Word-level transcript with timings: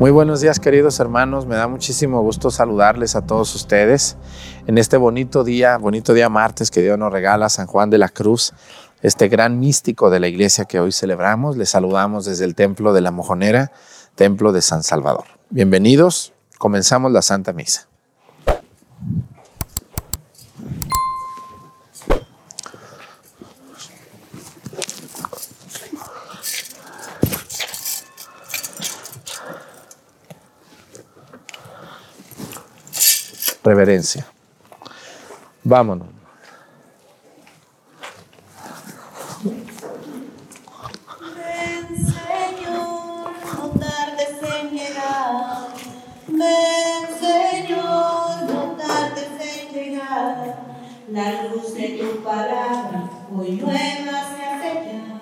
Muy 0.00 0.10
buenos 0.10 0.40
días 0.40 0.58
queridos 0.58 0.98
hermanos, 0.98 1.44
me 1.44 1.56
da 1.56 1.68
muchísimo 1.68 2.22
gusto 2.22 2.50
saludarles 2.50 3.16
a 3.16 3.26
todos 3.26 3.54
ustedes 3.54 4.16
en 4.66 4.78
este 4.78 4.96
bonito 4.96 5.44
día, 5.44 5.76
bonito 5.76 6.14
día 6.14 6.30
martes 6.30 6.70
que 6.70 6.80
Dios 6.80 6.98
nos 6.98 7.12
regala, 7.12 7.50
San 7.50 7.66
Juan 7.66 7.90
de 7.90 7.98
la 7.98 8.08
Cruz, 8.08 8.54
este 9.02 9.28
gran 9.28 9.60
místico 9.60 10.08
de 10.08 10.18
la 10.18 10.28
iglesia 10.28 10.64
que 10.64 10.80
hoy 10.80 10.90
celebramos. 10.90 11.58
Les 11.58 11.68
saludamos 11.68 12.24
desde 12.24 12.46
el 12.46 12.54
Templo 12.54 12.94
de 12.94 13.02
la 13.02 13.10
Mojonera, 13.10 13.72
Templo 14.14 14.52
de 14.52 14.62
San 14.62 14.82
Salvador. 14.82 15.24
Bienvenidos, 15.50 16.32
comenzamos 16.56 17.12
la 17.12 17.20
Santa 17.20 17.52
Misa. 17.52 17.89
Reverencia. 33.64 34.26
Vámonos. 35.62 36.08
Ven, 41.20 41.96
Señor, 41.96 43.30
no 43.56 43.70
tardes 43.78 44.36
en 44.42 44.70
llegar. 44.70 45.68
Ven, 46.28 47.02
Señor, 47.20 48.42
no 48.50 48.76
tardes 48.76 49.28
en 49.40 49.74
llegar. 49.74 50.56
La 51.10 51.42
luz 51.44 51.74
de 51.74 51.88
tu 51.98 52.22
palabra 52.22 53.10
hoy 53.36 53.52
nueva 53.52 54.34
se 54.36 54.44
hace 54.44 54.74
ya 54.84 55.20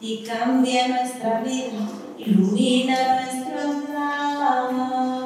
y 0.00 0.24
cambia 0.24 0.88
nuestra 0.88 1.40
vida, 1.40 1.88
ilumina 2.18 3.22
nuestro 3.22 3.60
andar. 3.60 5.19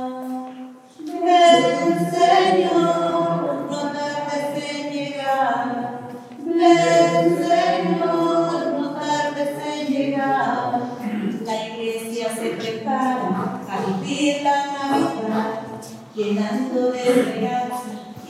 Llenando 16.15 16.93
de 16.93 17.05
regalos 17.05 17.81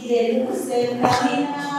y 0.00 0.08
de 0.08 0.44
luz 0.44 0.70
el 0.70 1.00
caminar. 1.00 1.75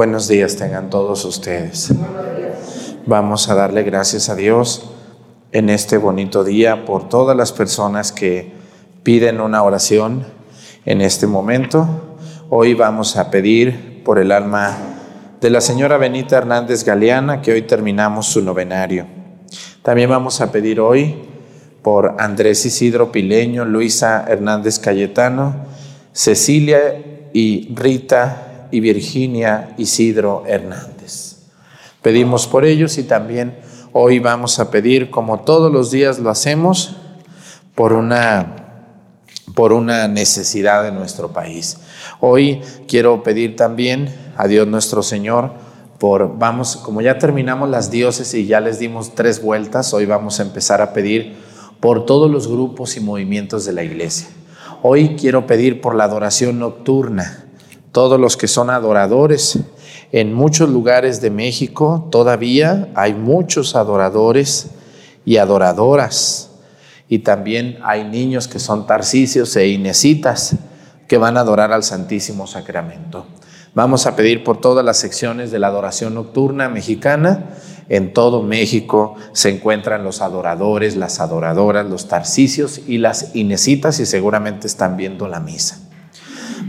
Buenos 0.00 0.28
días 0.28 0.56
tengan 0.56 0.88
todos 0.88 1.26
ustedes. 1.26 1.92
Vamos 3.04 3.50
a 3.50 3.54
darle 3.54 3.82
gracias 3.82 4.30
a 4.30 4.34
Dios 4.34 4.92
en 5.52 5.68
este 5.68 5.98
bonito 5.98 6.42
día 6.42 6.86
por 6.86 7.10
todas 7.10 7.36
las 7.36 7.52
personas 7.52 8.10
que 8.10 8.50
piden 9.02 9.42
una 9.42 9.62
oración 9.62 10.24
en 10.86 11.02
este 11.02 11.26
momento. 11.26 11.86
Hoy 12.48 12.72
vamos 12.72 13.18
a 13.18 13.30
pedir 13.30 14.02
por 14.02 14.18
el 14.18 14.32
alma 14.32 14.74
de 15.38 15.50
la 15.50 15.60
señora 15.60 15.98
Benita 15.98 16.38
Hernández 16.38 16.82
Galeana, 16.82 17.42
que 17.42 17.52
hoy 17.52 17.60
terminamos 17.60 18.24
su 18.24 18.40
novenario. 18.40 19.04
También 19.82 20.08
vamos 20.08 20.40
a 20.40 20.50
pedir 20.50 20.80
hoy 20.80 21.28
por 21.82 22.16
Andrés 22.18 22.64
Isidro 22.64 23.12
Pileño, 23.12 23.66
Luisa 23.66 24.24
Hernández 24.26 24.78
Cayetano, 24.78 25.56
Cecilia 26.14 27.28
y 27.34 27.74
Rita 27.74 28.46
y 28.70 28.80
Virginia 28.80 29.74
Isidro 29.78 30.44
Hernández. 30.46 31.36
Pedimos 32.02 32.46
por 32.46 32.64
ellos 32.64 32.98
y 32.98 33.02
también 33.02 33.58
hoy 33.92 34.18
vamos 34.18 34.58
a 34.58 34.70
pedir, 34.70 35.10
como 35.10 35.40
todos 35.40 35.72
los 35.72 35.90
días 35.90 36.18
lo 36.18 36.30
hacemos, 36.30 36.96
por 37.74 37.92
una 37.92 38.56
por 39.54 39.72
una 39.72 40.08
necesidad 40.08 40.84
de 40.84 40.92
nuestro 40.92 41.32
país. 41.32 41.78
Hoy 42.20 42.60
quiero 42.86 43.22
pedir 43.22 43.56
también 43.56 44.14
a 44.36 44.46
Dios 44.46 44.66
nuestro 44.66 45.02
Señor 45.02 45.52
por, 45.98 46.38
vamos, 46.38 46.76
como 46.76 47.02
ya 47.02 47.18
terminamos 47.18 47.68
las 47.68 47.90
dioses 47.90 48.32
y 48.32 48.46
ya 48.46 48.60
les 48.60 48.78
dimos 48.78 49.14
tres 49.14 49.42
vueltas, 49.42 49.92
hoy 49.92 50.06
vamos 50.06 50.40
a 50.40 50.44
empezar 50.44 50.80
a 50.80 50.94
pedir 50.94 51.36
por 51.78 52.06
todos 52.06 52.30
los 52.30 52.48
grupos 52.48 52.96
y 52.96 53.00
movimientos 53.00 53.66
de 53.66 53.72
la 53.72 53.82
iglesia. 53.82 54.28
Hoy 54.82 55.16
quiero 55.16 55.46
pedir 55.46 55.82
por 55.82 55.94
la 55.94 56.04
adoración 56.04 56.58
nocturna, 56.58 57.44
todos 57.92 58.20
los 58.20 58.36
que 58.36 58.48
son 58.48 58.70
adoradores. 58.70 59.58
En 60.12 60.34
muchos 60.34 60.68
lugares 60.68 61.20
de 61.20 61.30
México 61.30 62.08
todavía 62.10 62.88
hay 62.94 63.14
muchos 63.14 63.76
adoradores 63.76 64.70
y 65.24 65.36
adoradoras 65.36 66.50
y 67.08 67.20
también 67.20 67.78
hay 67.82 68.04
niños 68.04 68.48
que 68.48 68.58
son 68.58 68.86
tarcicios 68.86 69.54
e 69.56 69.68
inesitas 69.68 70.56
que 71.08 71.18
van 71.18 71.36
a 71.36 71.40
adorar 71.40 71.72
al 71.72 71.82
Santísimo 71.82 72.46
Sacramento. 72.46 73.26
Vamos 73.74 74.06
a 74.06 74.14
pedir 74.14 74.42
por 74.44 74.60
todas 74.60 74.84
las 74.84 74.98
secciones 74.98 75.50
de 75.50 75.58
la 75.58 75.68
adoración 75.68 76.14
nocturna 76.14 76.68
mexicana. 76.68 77.50
En 77.88 78.12
todo 78.12 78.42
México 78.42 79.16
se 79.32 79.48
encuentran 79.48 80.04
los 80.04 80.22
adoradores, 80.22 80.96
las 80.96 81.20
adoradoras, 81.20 81.86
los 81.86 82.06
tarcicios 82.06 82.80
y 82.86 82.98
las 82.98 83.34
inesitas 83.34 83.98
y 83.98 84.06
seguramente 84.06 84.68
están 84.68 84.96
viendo 84.96 85.26
la 85.26 85.40
misa. 85.40 85.89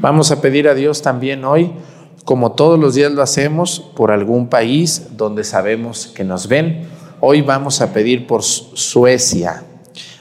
Vamos 0.01 0.31
a 0.31 0.41
pedir 0.41 0.67
a 0.67 0.73
Dios 0.73 1.03
también 1.03 1.45
hoy, 1.45 1.73
como 2.25 2.53
todos 2.53 2.79
los 2.79 2.95
días 2.95 3.11
lo 3.11 3.21
hacemos, 3.21 3.79
por 3.95 4.09
algún 4.09 4.47
país 4.47 5.09
donde 5.15 5.43
sabemos 5.43 6.07
que 6.07 6.23
nos 6.23 6.47
ven. 6.47 6.89
Hoy 7.19 7.43
vamos 7.43 7.81
a 7.81 7.93
pedir 7.93 8.25
por 8.25 8.41
Suecia. 8.41 9.63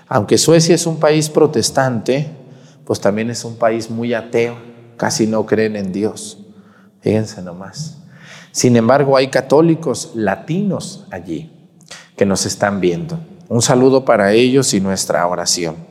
Aunque 0.07 0.37
Suecia 0.37 0.75
es 0.75 0.87
un 0.87 1.01
país 1.01 1.31
protestante, 1.31 2.31
pues 2.85 3.01
también 3.01 3.31
es 3.31 3.43
un 3.43 3.57
país 3.57 3.89
muy 3.89 4.13
ateo, 4.13 4.59
casi 4.99 5.27
no 5.27 5.47
creen 5.47 5.77
en 5.77 5.93
Dios. 5.93 6.37
Fíjense 7.01 7.41
nomás. 7.41 8.03
Sin 8.53 8.77
embargo, 8.77 9.17
hay 9.17 9.29
católicos 9.29 10.11
latinos 10.15 11.07
allí 11.11 11.51
que 12.19 12.27
nos 12.27 12.45
están 12.45 12.81
viendo. 12.81 13.19
Un 13.49 13.63
saludo 13.63 14.05
para 14.05 14.35
ellos 14.35 14.75
y 14.75 14.81
nuestra 14.83 15.27
oración. 15.27 15.90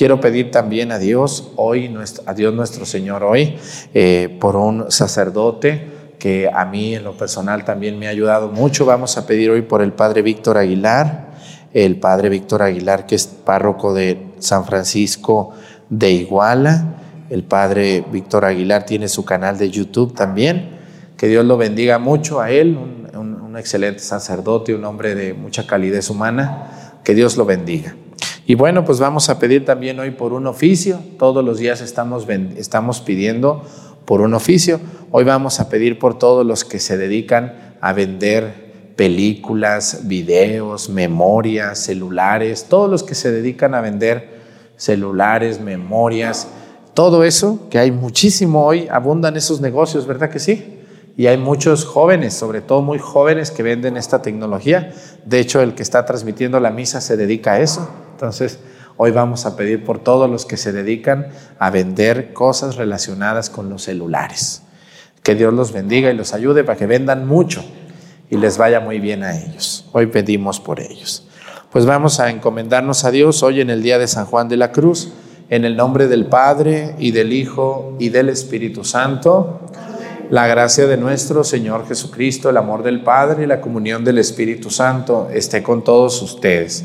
Quiero 0.00 0.18
pedir 0.18 0.50
también 0.50 0.92
a 0.92 0.98
Dios 0.98 1.52
hoy, 1.56 1.94
a 2.24 2.32
Dios 2.32 2.54
nuestro 2.54 2.86
Señor 2.86 3.22
hoy, 3.22 3.56
eh, 3.92 4.34
por 4.40 4.56
un 4.56 4.90
sacerdote 4.90 5.88
que 6.18 6.48
a 6.50 6.64
mí 6.64 6.94
en 6.94 7.04
lo 7.04 7.18
personal 7.18 7.66
también 7.66 7.98
me 7.98 8.06
ha 8.06 8.08
ayudado 8.08 8.48
mucho. 8.48 8.86
Vamos 8.86 9.18
a 9.18 9.26
pedir 9.26 9.50
hoy 9.50 9.60
por 9.60 9.82
el 9.82 9.92
Padre 9.92 10.22
Víctor 10.22 10.56
Aguilar, 10.56 11.32
el 11.74 11.96
Padre 12.00 12.30
Víctor 12.30 12.62
Aguilar, 12.62 13.04
que 13.04 13.14
es 13.14 13.26
párroco 13.26 13.92
de 13.92 14.28
San 14.38 14.64
Francisco 14.64 15.50
de 15.90 16.10
Iguala. 16.12 16.94
El 17.28 17.42
Padre 17.44 18.02
Víctor 18.10 18.46
Aguilar 18.46 18.86
tiene 18.86 19.06
su 19.06 19.26
canal 19.26 19.58
de 19.58 19.68
YouTube 19.68 20.14
también. 20.14 20.78
Que 21.18 21.28
Dios 21.28 21.44
lo 21.44 21.58
bendiga 21.58 21.98
mucho 21.98 22.40
a 22.40 22.50
él, 22.50 22.78
un, 22.78 23.34
un- 23.44 23.58
excelente 23.58 23.98
sacerdote, 24.00 24.74
un 24.74 24.86
hombre 24.86 25.14
de 25.14 25.34
mucha 25.34 25.66
calidez 25.66 26.08
humana. 26.08 26.96
Que 27.04 27.14
Dios 27.14 27.36
lo 27.36 27.44
bendiga. 27.44 27.94
Y 28.46 28.54
bueno, 28.54 28.84
pues 28.84 28.98
vamos 28.98 29.28
a 29.28 29.38
pedir 29.38 29.64
también 29.64 29.98
hoy 30.00 30.10
por 30.10 30.32
un 30.32 30.46
oficio. 30.46 31.00
Todos 31.18 31.44
los 31.44 31.58
días 31.58 31.80
estamos, 31.80 32.26
estamos 32.56 33.00
pidiendo 33.00 33.62
por 34.04 34.20
un 34.20 34.34
oficio. 34.34 34.80
Hoy 35.10 35.24
vamos 35.24 35.60
a 35.60 35.68
pedir 35.68 35.98
por 35.98 36.18
todos 36.18 36.44
los 36.44 36.64
que 36.64 36.78
se 36.80 36.96
dedican 36.96 37.76
a 37.80 37.92
vender 37.92 38.70
películas, 38.96 40.02
videos, 40.04 40.90
memorias, 40.90 41.78
celulares, 41.78 42.66
todos 42.68 42.90
los 42.90 43.02
que 43.02 43.14
se 43.14 43.30
dedican 43.30 43.74
a 43.74 43.80
vender 43.80 44.40
celulares, 44.76 45.60
memorias, 45.60 46.48
todo 46.94 47.24
eso, 47.24 47.68
que 47.70 47.78
hay 47.78 47.92
muchísimo 47.92 48.66
hoy, 48.66 48.88
abundan 48.90 49.36
esos 49.36 49.60
negocios, 49.60 50.06
¿verdad 50.06 50.30
que 50.30 50.38
sí? 50.38 50.80
Y 51.16 51.26
hay 51.26 51.36
muchos 51.36 51.84
jóvenes, 51.84 52.34
sobre 52.34 52.60
todo 52.60 52.82
muy 52.82 52.98
jóvenes, 52.98 53.50
que 53.50 53.62
venden 53.62 53.96
esta 53.96 54.22
tecnología. 54.22 54.92
De 55.24 55.38
hecho, 55.38 55.60
el 55.60 55.74
que 55.74 55.82
está 55.82 56.04
transmitiendo 56.04 56.60
la 56.60 56.70
misa 56.70 57.00
se 57.00 57.16
dedica 57.16 57.52
a 57.52 57.60
eso. 57.60 57.88
Entonces, 58.20 58.58
hoy 58.98 59.12
vamos 59.12 59.46
a 59.46 59.56
pedir 59.56 59.82
por 59.82 59.98
todos 59.98 60.28
los 60.28 60.44
que 60.44 60.58
se 60.58 60.72
dedican 60.72 61.28
a 61.58 61.70
vender 61.70 62.34
cosas 62.34 62.76
relacionadas 62.76 63.48
con 63.48 63.70
los 63.70 63.84
celulares. 63.84 64.60
Que 65.22 65.34
Dios 65.34 65.54
los 65.54 65.72
bendiga 65.72 66.10
y 66.10 66.14
los 66.14 66.34
ayude 66.34 66.62
para 66.62 66.76
que 66.76 66.86
vendan 66.86 67.26
mucho 67.26 67.64
y 68.28 68.36
les 68.36 68.58
vaya 68.58 68.78
muy 68.78 69.00
bien 69.00 69.22
a 69.22 69.34
ellos. 69.40 69.86
Hoy 69.92 70.08
pedimos 70.08 70.60
por 70.60 70.80
ellos. 70.80 71.26
Pues 71.72 71.86
vamos 71.86 72.20
a 72.20 72.28
encomendarnos 72.28 73.06
a 73.06 73.10
Dios 73.10 73.42
hoy 73.42 73.62
en 73.62 73.70
el 73.70 73.82
día 73.82 73.98
de 73.98 74.06
San 74.06 74.26
Juan 74.26 74.50
de 74.50 74.58
la 74.58 74.70
Cruz, 74.70 75.14
en 75.48 75.64
el 75.64 75.78
nombre 75.78 76.06
del 76.06 76.26
Padre 76.26 76.96
y 76.98 77.12
del 77.12 77.32
Hijo 77.32 77.96
y 77.98 78.10
del 78.10 78.28
Espíritu 78.28 78.84
Santo. 78.84 79.60
La 80.28 80.46
gracia 80.46 80.86
de 80.86 80.98
nuestro 80.98 81.42
Señor 81.42 81.88
Jesucristo, 81.88 82.50
el 82.50 82.58
amor 82.58 82.82
del 82.82 83.02
Padre 83.02 83.44
y 83.44 83.46
la 83.46 83.62
comunión 83.62 84.04
del 84.04 84.18
Espíritu 84.18 84.68
Santo 84.68 85.30
esté 85.32 85.62
con 85.62 85.82
todos 85.82 86.20
ustedes. 86.20 86.84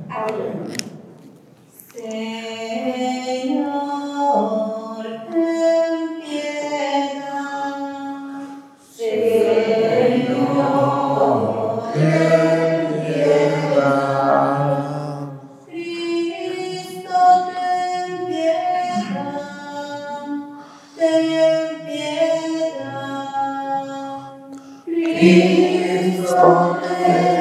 Cristo, 25.21 26.79
ten 26.81 27.05
piedad. 27.05 27.40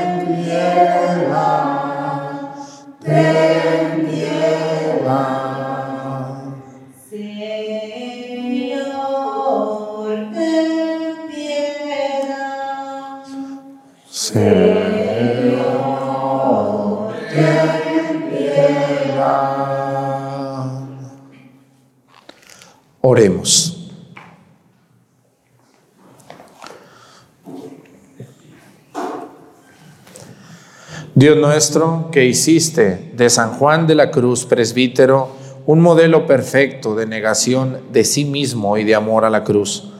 Dios 31.21 31.37
nuestro, 31.37 32.09
que 32.11 32.25
hiciste 32.25 33.11
de 33.15 33.29
San 33.29 33.51
Juan 33.51 33.87
de 33.87 33.95
la 33.95 34.11
Cruz, 34.11 34.47
presbítero, 34.47 35.29
un 35.67 35.83
modelo 35.83 36.25
perfecto 36.25 36.95
de 36.95 37.05
negación 37.05 37.77
de 37.93 38.05
sí 38.05 38.25
mismo 38.25 38.79
y 38.79 38.85
de 38.85 38.95
amor 38.95 39.27
a 39.27 39.31
la 39.31 39.45
cruz. 39.45 39.93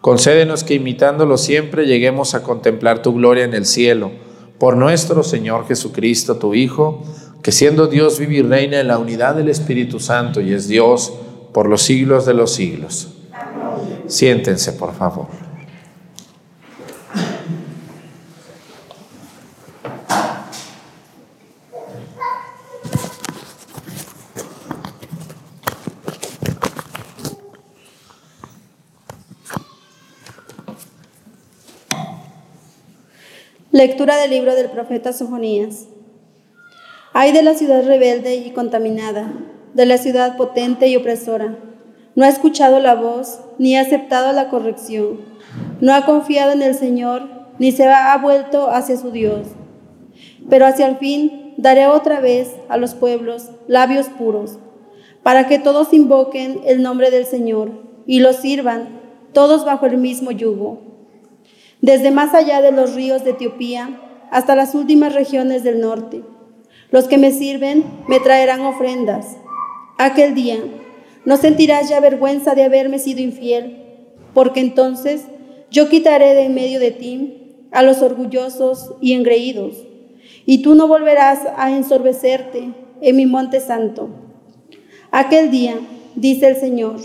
Concédenos 0.00 0.64
que 0.64 0.72
imitándolo 0.72 1.36
siempre 1.36 1.84
lleguemos 1.84 2.34
a 2.34 2.42
contemplar 2.42 3.02
tu 3.02 3.12
gloria 3.12 3.44
en 3.44 3.52
el 3.52 3.66
cielo, 3.66 4.12
por 4.58 4.78
nuestro 4.78 5.22
Señor 5.22 5.68
Jesucristo, 5.68 6.36
tu 6.36 6.54
Hijo, 6.54 7.02
que 7.42 7.52
siendo 7.52 7.86
Dios 7.86 8.18
vive 8.18 8.36
y 8.36 8.42
reina 8.42 8.80
en 8.80 8.88
la 8.88 8.96
unidad 8.96 9.34
del 9.34 9.50
Espíritu 9.50 10.00
Santo 10.00 10.40
y 10.40 10.54
es 10.54 10.68
Dios 10.68 11.12
por 11.52 11.68
los 11.68 11.82
siglos 11.82 12.24
de 12.24 12.32
los 12.32 12.54
siglos. 12.54 13.08
Siéntense, 14.06 14.72
por 14.72 14.94
favor. 14.94 15.41
Lectura 33.82 34.16
del 34.16 34.30
libro 34.30 34.54
del 34.54 34.70
profeta 34.70 35.12
Sofonías. 35.12 35.88
Ay 37.12 37.32
de 37.32 37.42
la 37.42 37.54
ciudad 37.54 37.84
rebelde 37.84 38.36
y 38.36 38.52
contaminada, 38.52 39.32
de 39.74 39.86
la 39.86 39.98
ciudad 39.98 40.36
potente 40.36 40.86
y 40.86 40.94
opresora. 40.94 41.58
No 42.14 42.24
ha 42.24 42.28
escuchado 42.28 42.78
la 42.78 42.94
voz, 42.94 43.40
ni 43.58 43.74
ha 43.74 43.80
aceptado 43.80 44.32
la 44.32 44.50
corrección. 44.50 45.22
No 45.80 45.92
ha 45.94 46.06
confiado 46.06 46.52
en 46.52 46.62
el 46.62 46.76
Señor, 46.76 47.24
ni 47.58 47.72
se 47.72 47.88
ha 47.88 48.16
vuelto 48.18 48.70
hacia 48.70 48.96
su 48.96 49.10
Dios. 49.10 49.48
Pero 50.48 50.64
hacia 50.64 50.86
el 50.86 50.98
fin 50.98 51.52
daré 51.56 51.88
otra 51.88 52.20
vez 52.20 52.54
a 52.68 52.76
los 52.76 52.94
pueblos 52.94 53.50
labios 53.66 54.06
puros, 54.06 54.60
para 55.24 55.48
que 55.48 55.58
todos 55.58 55.92
invoquen 55.92 56.60
el 56.66 56.82
nombre 56.82 57.10
del 57.10 57.26
Señor 57.26 57.72
y 58.06 58.20
los 58.20 58.36
sirvan, 58.36 59.00
todos 59.32 59.64
bajo 59.64 59.86
el 59.86 59.98
mismo 59.98 60.30
yugo 60.30 60.92
desde 61.82 62.12
más 62.12 62.32
allá 62.32 62.62
de 62.62 62.72
los 62.72 62.94
ríos 62.94 63.24
de 63.24 63.30
Etiopía 63.32 64.00
hasta 64.30 64.54
las 64.54 64.74
últimas 64.74 65.14
regiones 65.14 65.62
del 65.64 65.80
norte. 65.80 66.22
Los 66.90 67.08
que 67.08 67.18
me 67.18 67.32
sirven 67.32 67.84
me 68.08 68.20
traerán 68.20 68.60
ofrendas. 68.60 69.36
Aquel 69.98 70.34
día 70.34 70.58
no 71.24 71.36
sentirás 71.36 71.88
ya 71.88 72.00
vergüenza 72.00 72.54
de 72.54 72.62
haberme 72.64 72.98
sido 72.98 73.20
infiel, 73.20 73.82
porque 74.32 74.60
entonces 74.60 75.24
yo 75.70 75.88
quitaré 75.88 76.34
de 76.34 76.44
en 76.44 76.54
medio 76.54 76.80
de 76.80 76.92
ti 76.92 77.66
a 77.72 77.82
los 77.82 78.00
orgullosos 78.00 78.94
y 79.00 79.14
engreídos, 79.14 79.74
y 80.46 80.62
tú 80.62 80.74
no 80.74 80.86
volverás 80.86 81.40
a 81.56 81.72
ensorbecerte 81.72 82.72
en 83.00 83.16
mi 83.16 83.26
monte 83.26 83.60
santo. 83.60 84.08
Aquel 85.10 85.50
día, 85.50 85.74
dice 86.14 86.48
el 86.48 86.56
Señor, 86.56 86.96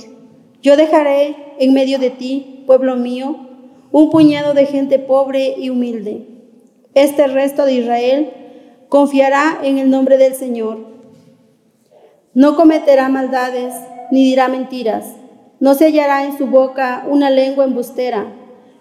yo 0.61 0.77
dejaré 0.77 1.35
en 1.59 1.73
medio 1.73 1.99
de 1.99 2.09
ti, 2.09 2.63
pueblo 2.65 2.95
mío, 2.95 3.46
un 3.91 4.09
puñado 4.09 4.53
de 4.53 4.65
gente 4.65 4.99
pobre 4.99 5.55
y 5.57 5.69
humilde. 5.69 6.27
Este 6.93 7.27
resto 7.27 7.65
de 7.65 7.73
Israel 7.73 8.33
confiará 8.89 9.59
en 9.63 9.77
el 9.77 9.89
nombre 9.89 10.17
del 10.17 10.33
Señor. 10.33 10.79
No 12.33 12.55
cometerá 12.55 13.09
maldades 13.09 13.73
ni 14.11 14.23
dirá 14.23 14.47
mentiras. 14.47 15.05
No 15.59 15.73
se 15.73 15.85
hallará 15.85 16.25
en 16.25 16.37
su 16.37 16.47
boca 16.47 17.05
una 17.09 17.29
lengua 17.29 17.65
embustera. 17.65 18.33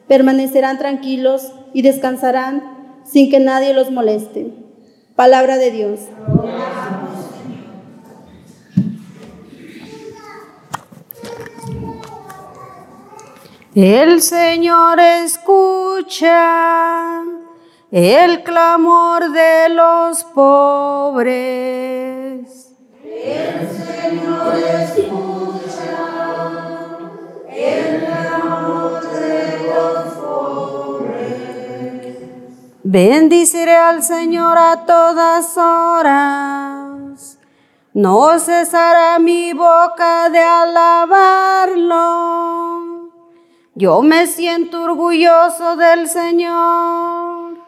Permanecerán 0.09 0.79
tranquilos 0.79 1.53
y 1.73 1.83
descansarán 1.83 3.03
sin 3.05 3.31
que 3.31 3.41
nadie 3.41 3.73
los 3.73 3.91
moleste. 3.91 4.49
Palabra 5.15 5.57
de 5.57 5.71
Dios. 5.71 6.01
El 13.77 14.23
Señor 14.23 14.99
escucha 14.99 16.33
el 17.91 18.43
clamor 18.43 19.31
de 19.33 19.69
los 19.69 20.25
pobres. 20.25 21.29
El 23.05 23.69
Señor 23.69 24.57
escucha 24.81 25.93
el 27.51 28.07
clamor 28.07 29.11
de 29.11 29.59
los 29.69 30.15
pobres. 30.15 32.17
Bendiciré 32.83 33.77
al 33.77 34.03
Señor 34.03 34.57
a 34.57 34.87
todas 34.87 35.55
horas. 35.59 37.39
No 37.93 38.39
cesará 38.39 39.19
mi 39.19 39.53
boca 39.53 40.31
de 40.31 40.41
alabarlo. 40.41 42.07
Yo 43.79 44.01
me 44.01 44.27
siento 44.27 44.85
orgulloso 44.85 45.77
del 45.77 46.09
Señor, 46.09 47.59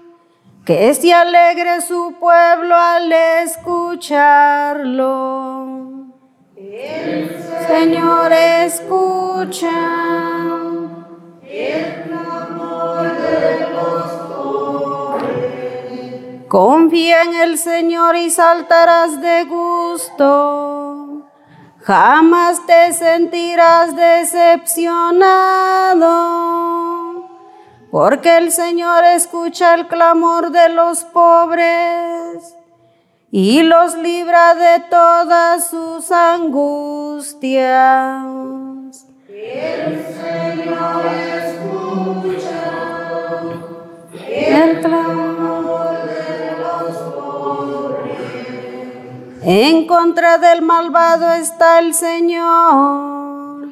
que 0.65 0.95
se 0.95 1.13
alegre 1.13 1.83
su 1.83 2.15
pueblo 2.19 2.75
al 2.75 3.13
escucharlo. 3.13 4.07
Señor, 7.67 8.33
escucha. 8.33 9.69
Confía 16.49 17.23
en 17.25 17.35
el 17.35 17.59
Señor 17.59 18.17
y 18.17 18.31
saltarás 18.31 19.21
de 19.21 19.45
gusto. 19.45 20.88
Jamás 21.89 22.67
te 22.67 22.93
sentirás 22.93 23.97
decepcionado, 23.97 24.91
porque 27.91 28.37
el 28.37 28.53
Señor 28.53 29.05
escucha 29.07 29.73
el 29.75 29.87
clamor 29.87 30.51
de 30.51 30.69
los 30.69 31.05
pobres 31.05 32.55
y 33.31 33.63
los 33.63 33.95
libra 33.95 34.55
de 34.55 34.81
todas 34.91 35.71
sus 35.71 36.11
angustias. 36.11 37.47
El 44.29 44.81
clamor 44.83 45.28
En 49.51 49.87
contra 49.87 50.37
del 50.37 50.61
malvado 50.61 51.33
está 51.33 51.79
el 51.79 51.95
Señor, 51.95 53.69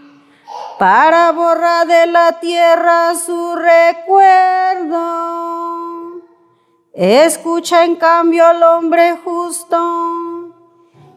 para 0.78 1.30
borrar 1.32 1.86
de 1.86 2.06
la 2.06 2.40
tierra 2.40 3.14
su 3.14 3.54
recuerdo. 3.56 4.94
Escucha 6.94 7.84
en 7.84 7.96
cambio 7.96 8.46
al 8.46 8.62
hombre 8.62 9.18
justo 9.22 10.54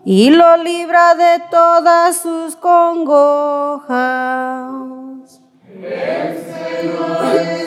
y 0.03 0.29
lo 0.29 0.57
libra 0.57 1.15
de 1.15 1.41
todas 1.49 2.17
sus 2.17 2.57
congojas. 2.57 3.87
El 5.73 6.37
Señor 6.37 7.59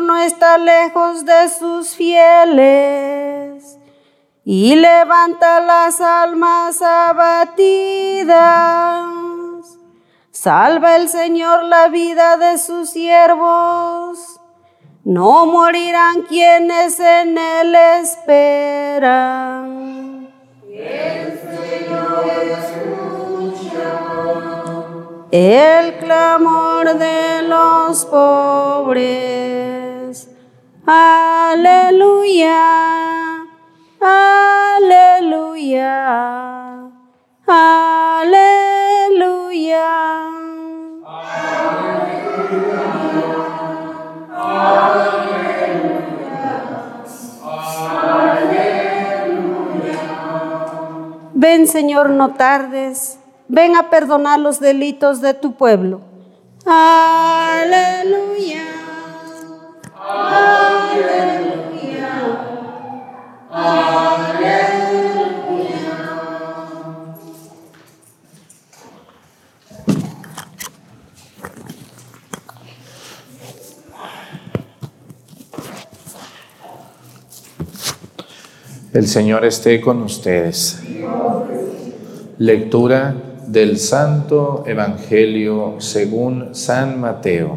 no 0.00 0.16
está 0.18 0.58
lejos 0.58 1.24
de 1.24 1.48
sus 1.48 1.96
fieles 1.96 3.78
y 4.44 4.76
levanta 4.76 5.60
las 5.60 6.00
almas 6.00 6.82
abatidas. 6.82 8.28
Salva 10.30 10.96
el 10.96 11.08
Señor 11.08 11.64
la 11.64 11.88
vida 11.88 12.36
de 12.36 12.58
sus 12.58 12.90
siervos. 12.90 14.40
No 15.04 15.46
morirán 15.46 16.22
quienes 16.22 17.00
en 17.00 17.38
Él 17.38 17.74
esperan. 18.02 19.80
el 20.68 21.40
clamor 26.00 26.98
de 26.98 27.42
los 27.42 28.04
pobres. 28.06 29.30
Aleluya, 30.84 32.56
aleluya, 34.00 35.86
aleluya. 37.46 38.40
Ven 51.34 51.68
Señor, 51.68 52.10
no 52.10 52.34
tardes. 52.34 53.19
Ven 53.52 53.74
a 53.74 53.90
perdonar 53.90 54.38
los 54.38 54.60
delitos 54.60 55.20
de 55.20 55.34
tu 55.34 55.56
pueblo. 55.56 56.02
Aleluya. 56.64 58.62
Aleluya. 59.98 61.40
El 78.92 79.08
Señor 79.08 79.44
esté 79.44 79.80
con 79.80 80.02
ustedes. 80.02 80.80
Lectura 82.38 83.29
del 83.50 83.78
Santo 83.78 84.62
Evangelio 84.64 85.74
según 85.78 86.54
San 86.54 87.00
Mateo. 87.00 87.56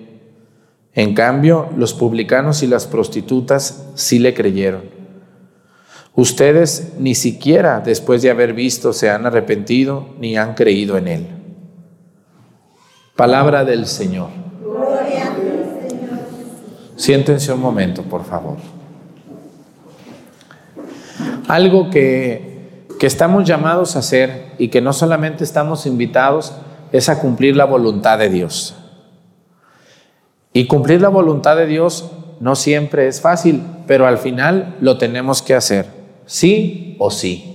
En 0.93 1.13
cambio, 1.13 1.69
los 1.77 1.93
publicanos 1.93 2.63
y 2.63 2.67
las 2.67 2.85
prostitutas 2.85 3.87
sí 3.95 4.19
le 4.19 4.33
creyeron. 4.33 4.83
Ustedes 6.13 6.93
ni 6.99 7.15
siquiera 7.15 7.79
después 7.79 8.21
de 8.21 8.29
haber 8.29 8.53
visto 8.53 8.91
se 8.91 9.09
han 9.09 9.25
arrepentido 9.25 10.09
ni 10.19 10.35
han 10.35 10.55
creído 10.55 10.97
en 10.97 11.07
él. 11.07 11.27
Palabra 13.15 13.63
del 13.63 13.87
Señor. 13.87 14.29
Siéntense 16.97 17.53
un 17.53 17.61
momento, 17.61 18.03
por 18.03 18.25
favor. 18.25 18.57
Algo 21.47 21.89
que, 21.89 22.85
que 22.99 23.07
estamos 23.07 23.45
llamados 23.47 23.95
a 23.95 23.99
hacer 23.99 24.51
y 24.57 24.67
que 24.67 24.81
no 24.81 24.91
solamente 24.91 25.43
estamos 25.43 25.85
invitados 25.85 26.53
es 26.91 27.07
a 27.07 27.19
cumplir 27.19 27.55
la 27.55 27.65
voluntad 27.65 28.19
de 28.19 28.29
Dios. 28.29 28.75
Y 30.53 30.67
cumplir 30.67 31.01
la 31.01 31.09
voluntad 31.09 31.55
de 31.55 31.65
Dios 31.65 32.11
no 32.39 32.55
siempre 32.55 33.07
es 33.07 33.21
fácil, 33.21 33.63
pero 33.87 34.07
al 34.07 34.17
final 34.17 34.75
lo 34.81 34.97
tenemos 34.97 35.41
que 35.41 35.53
hacer, 35.53 35.85
sí 36.25 36.95
o 36.99 37.11
sí. 37.11 37.51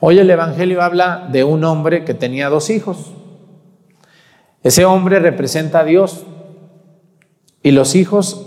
Hoy 0.00 0.18
el 0.18 0.30
Evangelio 0.30 0.82
habla 0.82 1.28
de 1.30 1.44
un 1.44 1.64
hombre 1.64 2.04
que 2.04 2.14
tenía 2.14 2.48
dos 2.48 2.70
hijos. 2.70 3.12
Ese 4.62 4.84
hombre 4.84 5.20
representa 5.20 5.80
a 5.80 5.84
Dios 5.84 6.24
y 7.62 7.72
los 7.72 7.94
hijos 7.94 8.46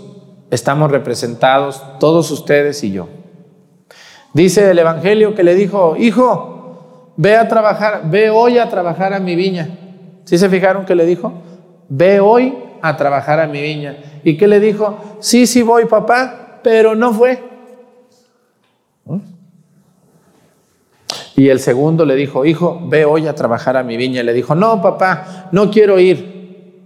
estamos 0.50 0.90
representados, 0.90 1.82
todos 1.98 2.30
ustedes 2.30 2.82
y 2.82 2.92
yo. 2.92 3.08
Dice 4.32 4.70
el 4.70 4.78
Evangelio 4.78 5.34
que 5.34 5.42
le 5.42 5.54
dijo, 5.54 5.96
hijo, 5.96 7.12
ve 7.16 7.36
a 7.36 7.48
trabajar, 7.48 8.02
ve 8.04 8.30
hoy 8.30 8.58
a 8.58 8.68
trabajar 8.68 9.12
a 9.12 9.20
mi 9.20 9.36
viña. 9.36 9.78
¿Sí 10.24 10.38
se 10.38 10.48
fijaron 10.48 10.84
que 10.84 10.94
le 10.94 11.04
dijo? 11.04 11.32
Ve 11.88 12.20
hoy 12.20 12.54
a 12.82 12.96
trabajar 12.96 13.40
a 13.40 13.46
mi 13.46 13.60
viña. 13.60 13.96
¿Y 14.24 14.36
qué 14.36 14.46
le 14.48 14.60
dijo? 14.60 14.98
Sí, 15.20 15.46
sí 15.46 15.62
voy, 15.62 15.86
papá, 15.86 16.60
pero 16.62 16.94
no 16.94 17.12
fue. 17.12 17.42
¿Mm? 19.04 19.18
Y 21.36 21.48
el 21.48 21.60
segundo 21.60 22.04
le 22.04 22.16
dijo, 22.16 22.44
hijo, 22.44 22.80
ve 22.84 23.04
hoy 23.04 23.26
a 23.26 23.34
trabajar 23.34 23.76
a 23.76 23.82
mi 23.82 23.96
viña. 23.96 24.20
Y 24.20 24.24
le 24.24 24.32
dijo, 24.32 24.54
no, 24.54 24.82
papá, 24.82 25.48
no 25.52 25.70
quiero 25.70 25.98
ir. 25.98 26.82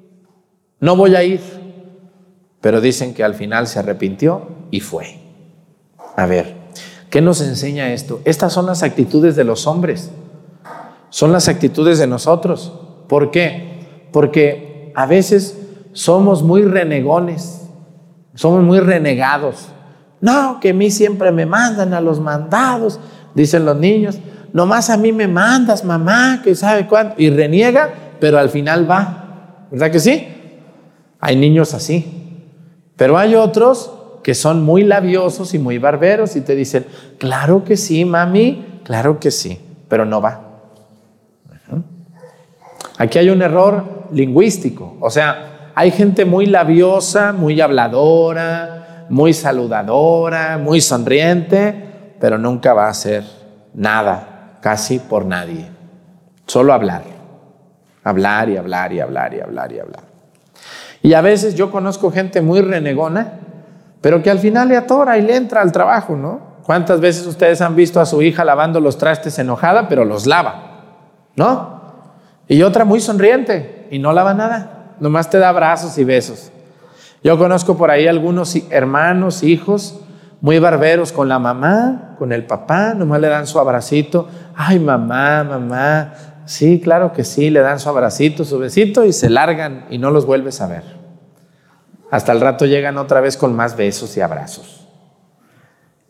No 0.80 0.96
voy 0.96 1.16
a 1.16 1.24
ir. 1.24 1.40
Pero 2.60 2.80
dicen 2.80 3.14
que 3.14 3.24
al 3.24 3.34
final 3.34 3.66
se 3.66 3.78
arrepintió 3.78 4.48
y 4.70 4.80
fue. 4.80 5.18
A 6.16 6.26
ver, 6.26 6.54
¿qué 7.10 7.20
nos 7.20 7.40
enseña 7.40 7.92
esto? 7.92 8.20
Estas 8.24 8.52
son 8.52 8.66
las 8.66 8.82
actitudes 8.82 9.34
de 9.34 9.44
los 9.44 9.66
hombres. 9.66 10.10
Son 11.10 11.32
las 11.32 11.48
actitudes 11.48 11.98
de 11.98 12.06
nosotros. 12.06 12.72
¿Por 13.08 13.30
qué? 13.30 14.08
Porque 14.12 14.92
a 14.94 15.06
veces 15.06 15.58
somos 15.94 16.42
muy 16.42 16.62
renegones, 16.62 17.62
somos 18.34 18.62
muy 18.62 18.80
renegados. 18.80 19.68
No, 20.20 20.58
que 20.60 20.70
a 20.70 20.74
mí 20.74 20.90
siempre 20.90 21.32
me 21.32 21.46
mandan 21.46 21.94
a 21.94 22.00
los 22.00 22.20
mandados, 22.20 23.00
dicen 23.34 23.64
los 23.64 23.76
niños. 23.76 24.18
Nomás 24.52 24.90
a 24.90 24.96
mí 24.96 25.12
me 25.12 25.28
mandas, 25.28 25.84
mamá, 25.84 26.40
que 26.44 26.54
sabe 26.54 26.86
cuánto. 26.86 27.14
Y 27.18 27.30
reniega, 27.30 27.94
pero 28.20 28.38
al 28.38 28.50
final 28.50 28.90
va. 28.90 29.66
¿Verdad 29.70 29.90
que 29.90 30.00
sí? 30.00 30.28
Hay 31.20 31.36
niños 31.36 31.74
así. 31.74 32.42
Pero 32.96 33.16
hay 33.16 33.34
otros 33.34 33.92
que 34.22 34.34
son 34.34 34.62
muy 34.62 34.82
labiosos 34.82 35.54
y 35.54 35.58
muy 35.58 35.78
barberos 35.78 36.34
y 36.36 36.40
te 36.40 36.54
dicen, 36.54 36.86
claro 37.18 37.64
que 37.64 37.76
sí, 37.76 38.04
mami, 38.04 38.80
claro 38.84 39.20
que 39.20 39.30
sí, 39.30 39.60
pero 39.88 40.04
no 40.04 40.20
va. 40.20 40.40
Aquí 42.96 43.18
hay 43.18 43.28
un 43.28 43.42
error 43.42 44.06
lingüístico, 44.12 44.96
o 45.00 45.10
sea, 45.10 45.53
hay 45.74 45.90
gente 45.90 46.24
muy 46.24 46.46
labiosa, 46.46 47.32
muy 47.32 47.60
habladora, 47.60 49.06
muy 49.08 49.32
saludadora, 49.32 50.58
muy 50.58 50.80
sonriente, 50.80 52.14
pero 52.20 52.38
nunca 52.38 52.72
va 52.74 52.86
a 52.86 52.90
hacer 52.90 53.24
nada, 53.74 54.58
casi 54.60 54.98
por 54.98 55.26
nadie. 55.26 55.66
Solo 56.46 56.72
hablar, 56.72 57.02
hablar 58.02 58.48
y 58.48 58.56
hablar 58.56 58.92
y 58.92 59.00
hablar 59.00 59.34
y 59.34 59.40
hablar 59.40 59.72
y 59.72 59.78
hablar. 59.80 60.02
Y 61.02 61.14
a 61.14 61.20
veces 61.20 61.54
yo 61.54 61.70
conozco 61.70 62.10
gente 62.10 62.40
muy 62.40 62.60
renegona, 62.60 63.40
pero 64.00 64.22
que 64.22 64.30
al 64.30 64.38
final 64.38 64.68
le 64.68 64.76
atora 64.76 65.18
y 65.18 65.22
le 65.22 65.36
entra 65.36 65.60
al 65.60 65.72
trabajo, 65.72 66.16
¿no? 66.16 66.54
¿Cuántas 66.62 67.00
veces 67.00 67.26
ustedes 67.26 67.60
han 67.60 67.76
visto 67.76 68.00
a 68.00 68.06
su 68.06 68.22
hija 68.22 68.44
lavando 68.44 68.80
los 68.80 68.96
trastes 68.96 69.38
enojada, 69.38 69.88
pero 69.88 70.04
los 70.04 70.26
lava? 70.26 70.82
¿No? 71.36 71.82
Y 72.48 72.62
otra 72.62 72.84
muy 72.84 73.00
sonriente 73.00 73.86
y 73.90 73.98
no 73.98 74.12
lava 74.12 74.32
nada, 74.34 74.83
nomás 75.00 75.30
te 75.30 75.38
da 75.38 75.48
abrazos 75.48 75.96
y 75.98 76.04
besos. 76.04 76.50
Yo 77.22 77.38
conozco 77.38 77.76
por 77.76 77.90
ahí 77.90 78.06
algunos 78.06 78.54
hermanos, 78.70 79.42
hijos, 79.42 80.00
muy 80.40 80.58
barberos 80.58 81.12
con 81.12 81.28
la 81.28 81.38
mamá, 81.38 82.16
con 82.18 82.32
el 82.32 82.44
papá, 82.44 82.94
nomás 82.94 83.20
le 83.20 83.28
dan 83.28 83.46
su 83.46 83.58
abracito. 83.58 84.28
Ay, 84.54 84.78
mamá, 84.78 85.42
mamá, 85.42 86.12
Sí, 86.46 86.80
claro 86.82 87.12
que 87.12 87.24
sí, 87.24 87.50
le 87.50 87.60
dan 87.60 87.80
su 87.80 87.88
abracito, 87.88 88.44
su 88.44 88.58
besito 88.58 89.04
y 89.04 89.12
se 89.12 89.30
largan 89.30 89.86
y 89.90 89.98
no 89.98 90.10
los 90.10 90.26
vuelves 90.26 90.60
a 90.60 90.66
ver. 90.66 90.82
Hasta 92.10 92.32
el 92.32 92.40
rato 92.40 92.66
llegan 92.66 92.98
otra 92.98 93.20
vez 93.20 93.36
con 93.36 93.54
más 93.54 93.76
besos 93.76 94.16
y 94.16 94.20
abrazos. 94.20 94.86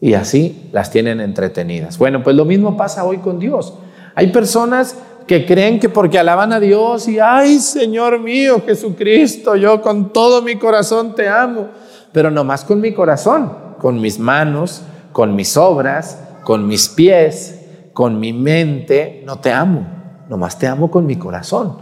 Y 0.01 0.15
así 0.15 0.69
las 0.73 0.91
tienen 0.91 1.21
entretenidas. 1.21 1.99
Bueno, 1.99 2.23
pues 2.23 2.35
lo 2.37 2.45
mismo 2.45 2.77
pasa 2.77 3.05
hoy 3.05 3.19
con 3.19 3.39
Dios. 3.39 3.75
Hay 4.17 4.33
personas 4.33 4.99
que 5.27 5.47
creen 5.47 5.81
que 5.81 5.89
porque 5.89 6.19
alaban 6.19 6.53
a 6.53 6.61
Dios 6.61 7.09
y, 7.09 7.19
ay 7.19 7.59
Señor 7.59 8.21
mío 8.21 8.63
Jesucristo, 8.67 9.57
yo 9.57 9.81
con 9.81 10.13
todo 10.13 10.43
mi 10.43 10.57
corazón 10.57 11.15
te 11.15 11.29
amo, 11.29 11.69
pero 12.13 12.31
no 12.31 12.45
más 12.45 12.65
con 12.65 12.81
mi 12.81 12.93
corazón, 12.93 13.53
con 13.79 14.01
mis 14.01 14.19
manos, 14.19 14.83
con 15.13 15.35
mis 15.35 15.57
obras, 15.57 16.19
con 16.45 16.67
mis 16.67 16.89
pies, 16.89 17.61
con 17.93 18.21
mi 18.21 18.33
mente, 18.33 19.23
no 19.27 19.39
te 19.39 19.53
amo 19.53 19.95
nomás 20.29 20.59
te 20.59 20.67
amo 20.67 20.91
con 20.91 21.07
mi 21.07 21.17
corazón. 21.17 21.77